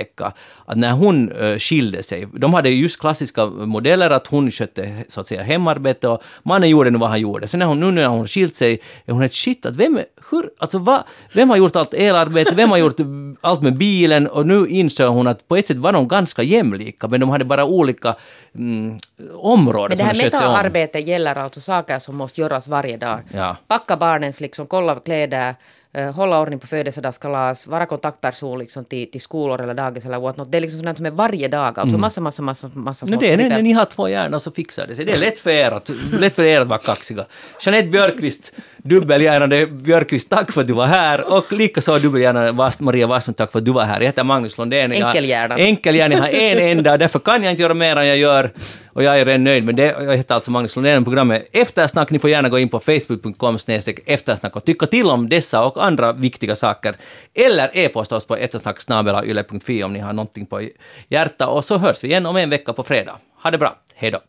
[0.65, 5.21] att när hon uh, skilde sig, de hade just klassiska modeller att hon skötte så
[5.21, 7.47] att säga hemarbete och mannen gjorde nu vad han gjorde.
[7.47, 9.99] Sen när hon, nu när hon skilt sig är hon helt shit, att vem,
[10.31, 12.97] hur, alltså va, vem har gjort allt elarbete, vem har gjort
[13.41, 17.07] allt med bilen och nu insåg hon att på ett sätt var de ganska jämlika
[17.07, 18.15] men de hade bara olika
[18.55, 18.99] mm,
[19.35, 23.19] områden Men det här metaarbetet gäller alltså saker som måste göras varje dag.
[23.33, 23.57] Ja.
[23.67, 25.55] Packa barnens, liksom, kolla kläder, eh,
[25.93, 30.51] hålla ordning på födelsedagskalas, vara kontaktperson liksom, till, till skolor eller dagis eller what not.
[30.51, 31.79] Det är liksom sånt som är varje dag.
[31.79, 34.87] Alltså massa, massa, massa, massa No, det är när, ni har två hjärnor så fixar
[34.87, 35.05] det sig.
[35.05, 37.25] Det är lätt för er att, lätt för er att vara kaxiga.
[37.61, 41.33] Jeanette Björkqvist, dubbelhjärnade Björkqvist, tack för att du var här.
[41.33, 43.99] Och likaså dubbelhjärnade Maria Wasson, tack för att du var här.
[43.99, 44.91] Jag heter Magnus Lundén.
[44.91, 45.59] Enkelhjärnan.
[45.59, 46.17] Enkelhjärnan.
[46.17, 48.51] Jag har en enda, därför kan jag inte göra mer än jag gör.
[48.93, 49.95] Och jag är redan nöjd med det.
[49.99, 51.03] Jag heter alltså Magnus Lundén.
[51.03, 52.11] Programmet Eftersnack.
[52.11, 55.85] Ni får gärna gå in på facebook.com snedstreck eftersnack och tycka till om dessa och
[55.85, 56.95] andra viktiga saker.
[57.33, 60.69] Eller e-posta oss på eftersnacksnabelayle.fi om ni har någonting på
[61.07, 61.47] hjärta.
[61.47, 63.17] Och så hörs vi igen om en vecka på fredag.
[63.43, 63.75] Ha det bra.
[63.95, 64.19] Hej då.